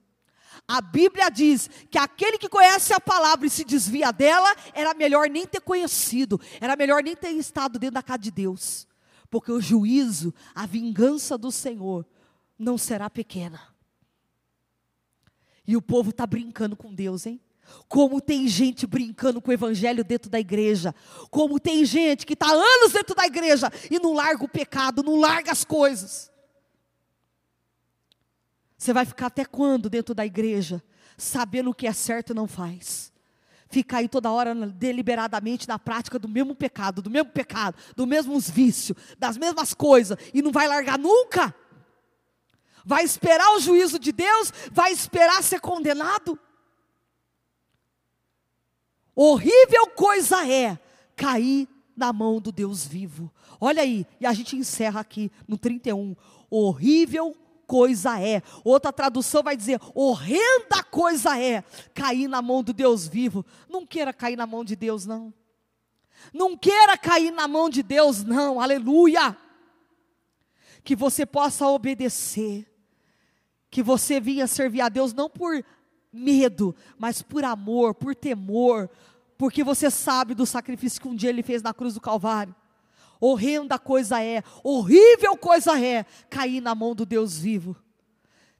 A 0.67 0.81
Bíblia 0.81 1.29
diz 1.29 1.69
que 1.91 1.99
aquele 1.99 2.39
que 2.39 2.49
conhece 2.49 2.93
a 2.93 2.99
palavra 2.99 3.45
e 3.45 3.49
se 3.49 3.63
desvia 3.63 4.11
dela, 4.11 4.55
era 4.73 4.95
melhor 4.95 5.29
nem 5.29 5.45
ter 5.45 5.61
conhecido, 5.61 6.41
era 6.59 6.75
melhor 6.75 7.03
nem 7.03 7.15
ter 7.15 7.29
estado 7.29 7.77
dentro 7.77 7.93
da 7.93 8.03
casa 8.03 8.19
de 8.19 8.31
Deus 8.31 8.87
porque 9.33 9.51
o 9.51 9.59
juízo, 9.59 10.31
a 10.53 10.67
vingança 10.67 11.39
do 11.39 11.51
Senhor 11.51 12.05
não 12.55 12.77
será 12.77 13.09
pequena. 13.09 13.59
E 15.65 15.75
o 15.75 15.81
povo 15.81 16.11
está 16.11 16.27
brincando 16.27 16.75
com 16.75 16.93
Deus, 16.93 17.25
hein? 17.25 17.41
Como 17.87 18.21
tem 18.21 18.47
gente 18.47 18.85
brincando 18.85 19.41
com 19.41 19.49
o 19.49 19.53
evangelho 19.53 20.03
dentro 20.03 20.29
da 20.29 20.39
igreja. 20.39 20.93
Como 21.31 21.59
tem 21.59 21.83
gente 21.83 22.27
que 22.27 22.33
está 22.33 22.45
anos 22.45 22.93
dentro 22.93 23.15
da 23.15 23.25
igreja 23.25 23.71
e 23.89 23.97
não 23.97 24.13
larga 24.13 24.45
o 24.45 24.47
pecado, 24.47 25.01
não 25.01 25.19
larga 25.19 25.51
as 25.51 25.65
coisas. 25.65 26.31
Você 28.77 28.93
vai 28.93 29.03
ficar 29.03 29.27
até 29.27 29.45
quando 29.45 29.89
dentro 29.89 30.13
da 30.13 30.27
igreja, 30.27 30.83
sabendo 31.17 31.71
o 31.71 31.73
que 31.73 31.87
é 31.87 31.93
certo 31.93 32.33
e 32.33 32.35
não 32.35 32.47
faz? 32.47 33.11
Ficar 33.73 33.97
aí 33.97 34.07
toda 34.07 34.31
hora 34.31 34.53
deliberadamente 34.53 35.67
na 35.67 35.79
prática 35.79 36.19
do 36.19 36.29
mesmo 36.29 36.53
pecado, 36.53 37.01
do 37.01 37.09
mesmo 37.09 37.31
pecado, 37.31 37.75
do 37.95 38.05
mesmos 38.05 38.49
vícios, 38.49 38.97
das 39.17 39.35
mesmas 39.35 39.73
coisas, 39.73 40.17
e 40.33 40.41
não 40.41 40.51
vai 40.51 40.67
largar 40.67 40.99
nunca? 40.99 41.53
Vai 42.85 43.03
esperar 43.03 43.55
o 43.55 43.59
juízo 43.59 43.97
de 43.97 44.11
Deus? 44.11 44.53
Vai 44.71 44.91
esperar 44.91 45.41
ser 45.41 45.59
condenado? 45.59 46.37
Horrível 49.15 49.87
coisa 49.87 50.47
é 50.47 50.77
cair 51.15 51.67
na 51.95 52.13
mão 52.13 52.39
do 52.39 52.51
Deus 52.51 52.85
vivo. 52.85 53.31
Olha 53.59 53.81
aí, 53.81 54.05
e 54.19 54.25
a 54.25 54.33
gente 54.33 54.55
encerra 54.55 54.99
aqui 54.99 55.31
no 55.47 55.57
31. 55.57 56.15
Horrível 56.49 57.35
coisa 57.67 58.19
é. 58.19 58.41
Outra 58.63 58.91
tradução 58.91 59.43
vai 59.43 59.55
dizer: 59.57 59.79
horrenda 59.93 60.83
coisa 60.83 61.39
é 61.39 61.63
cair 61.93 62.27
na 62.27 62.41
mão 62.41 62.63
do 62.63 62.73
Deus 62.73 63.07
vivo. 63.07 63.45
Não 63.69 63.85
queira 63.85 64.13
cair 64.13 64.35
na 64.35 64.45
mão 64.45 64.63
de 64.63 64.75
Deus, 64.75 65.05
não. 65.05 65.33
Não 66.33 66.57
queira 66.57 66.97
cair 66.97 67.31
na 67.31 67.47
mão 67.47 67.69
de 67.69 67.83
Deus, 67.83 68.23
não. 68.23 68.59
Aleluia. 68.59 69.35
Que 70.83 70.95
você 70.95 71.25
possa 71.25 71.67
obedecer. 71.67 72.67
Que 73.69 73.81
você 73.81 74.19
vinha 74.19 74.45
servir 74.47 74.81
a 74.81 74.89
Deus 74.89 75.13
não 75.13 75.29
por 75.29 75.63
medo, 76.13 76.75
mas 76.97 77.23
por 77.23 77.43
amor, 77.43 77.95
por 77.95 78.15
temor, 78.15 78.87
porque 79.35 79.63
você 79.63 79.89
sabe 79.89 80.35
do 80.35 80.45
sacrifício 80.45 81.01
que 81.01 81.07
um 81.07 81.15
dia 81.15 81.31
ele 81.31 81.41
fez 81.41 81.63
na 81.63 81.73
cruz 81.73 81.95
do 81.95 82.01
Calvário. 82.01 82.55
Horrenda 83.25 83.79
coisa 83.79 84.21
é, 84.21 84.43
horrível 84.61 85.37
coisa 85.37 85.81
é 85.81 86.05
cair 86.29 86.59
na 86.59 86.75
mão 86.75 86.93
do 86.93 87.05
Deus 87.05 87.39
vivo. 87.39 87.73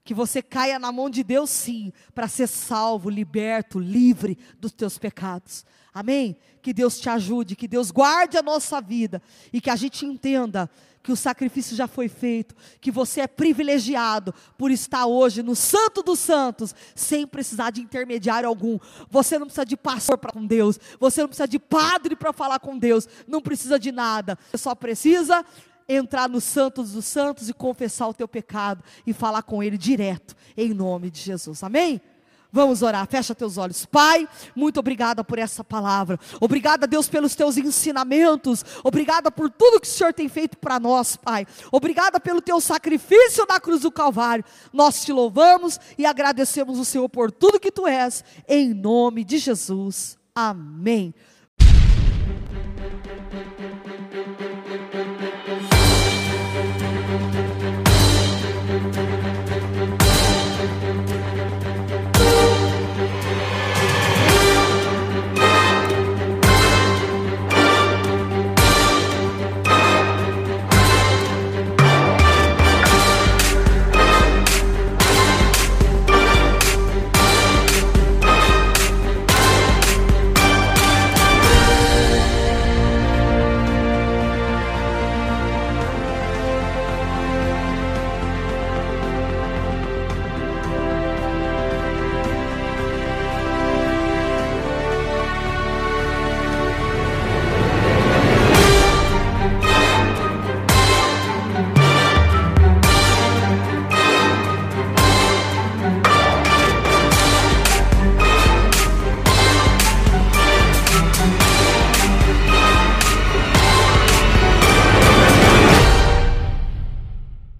Que 0.02 0.14
você 0.14 0.40
caia 0.40 0.78
na 0.78 0.90
mão 0.90 1.10
de 1.10 1.22
Deus, 1.22 1.50
sim, 1.50 1.92
para 2.14 2.28
ser 2.28 2.46
salvo, 2.46 3.10
liberto, 3.10 3.78
livre 3.78 4.38
dos 4.58 4.72
teus 4.72 4.96
pecados. 4.96 5.66
Amém? 5.92 6.38
Que 6.62 6.72
Deus 6.72 6.98
te 6.98 7.10
ajude, 7.10 7.56
que 7.56 7.68
Deus 7.68 7.90
guarde 7.90 8.38
a 8.38 8.42
nossa 8.42 8.80
vida 8.80 9.20
e 9.52 9.60
que 9.60 9.68
a 9.68 9.76
gente 9.76 10.06
entenda 10.06 10.70
que 11.04 11.12
o 11.12 11.16
sacrifício 11.16 11.76
já 11.76 11.86
foi 11.86 12.08
feito, 12.08 12.56
que 12.80 12.90
você 12.90 13.20
é 13.20 13.26
privilegiado 13.26 14.34
por 14.56 14.70
estar 14.70 15.04
hoje 15.04 15.42
no 15.42 15.54
Santo 15.54 16.02
dos 16.02 16.18
Santos, 16.18 16.74
sem 16.94 17.26
precisar 17.26 17.70
de 17.70 17.82
intermediário 17.82 18.48
algum. 18.48 18.78
Você 19.10 19.38
não 19.38 19.46
precisa 19.46 19.66
de 19.66 19.76
pastor 19.76 20.16
para 20.16 20.32
com 20.32 20.46
Deus, 20.46 20.80
você 20.98 21.20
não 21.20 21.28
precisa 21.28 21.46
de 21.46 21.58
padre 21.58 22.16
para 22.16 22.32
falar 22.32 22.58
com 22.58 22.78
Deus, 22.78 23.06
não 23.28 23.42
precisa 23.42 23.78
de 23.78 23.92
nada. 23.92 24.38
Você 24.50 24.56
só 24.56 24.74
precisa 24.74 25.44
entrar 25.86 26.26
no 26.26 26.40
Santos 26.40 26.92
dos 26.92 27.04
Santos 27.04 27.50
e 27.50 27.52
confessar 27.52 28.08
o 28.08 28.14
teu 28.14 28.26
pecado 28.26 28.82
e 29.06 29.12
falar 29.12 29.42
com 29.42 29.62
Ele 29.62 29.76
direto, 29.76 30.34
em 30.56 30.72
nome 30.72 31.10
de 31.10 31.20
Jesus. 31.20 31.62
Amém? 31.62 32.00
Vamos 32.54 32.82
orar, 32.82 33.04
fecha 33.08 33.34
teus 33.34 33.58
olhos. 33.58 33.84
Pai, 33.84 34.28
muito 34.54 34.78
obrigada 34.78 35.24
por 35.24 35.40
essa 35.40 35.64
palavra. 35.64 36.20
Obrigada, 36.40 36.86
Deus, 36.86 37.08
pelos 37.08 37.34
teus 37.34 37.56
ensinamentos. 37.56 38.64
Obrigada 38.84 39.28
por 39.28 39.50
tudo 39.50 39.80
que 39.80 39.88
o 39.88 39.90
Senhor 39.90 40.14
tem 40.14 40.28
feito 40.28 40.56
para 40.58 40.78
nós, 40.78 41.16
Pai. 41.16 41.48
Obrigada 41.72 42.20
pelo 42.20 42.40
teu 42.40 42.60
sacrifício 42.60 43.44
na 43.48 43.58
cruz 43.58 43.80
do 43.80 43.90
Calvário. 43.90 44.44
Nós 44.72 45.04
te 45.04 45.12
louvamos 45.12 45.80
e 45.98 46.06
agradecemos 46.06 46.78
o 46.78 46.84
Senhor 46.84 47.08
por 47.08 47.32
tudo 47.32 47.58
que 47.58 47.72
tu 47.72 47.88
és, 47.88 48.22
em 48.46 48.72
nome 48.72 49.24
de 49.24 49.38
Jesus. 49.38 50.16
Amém. 50.32 51.12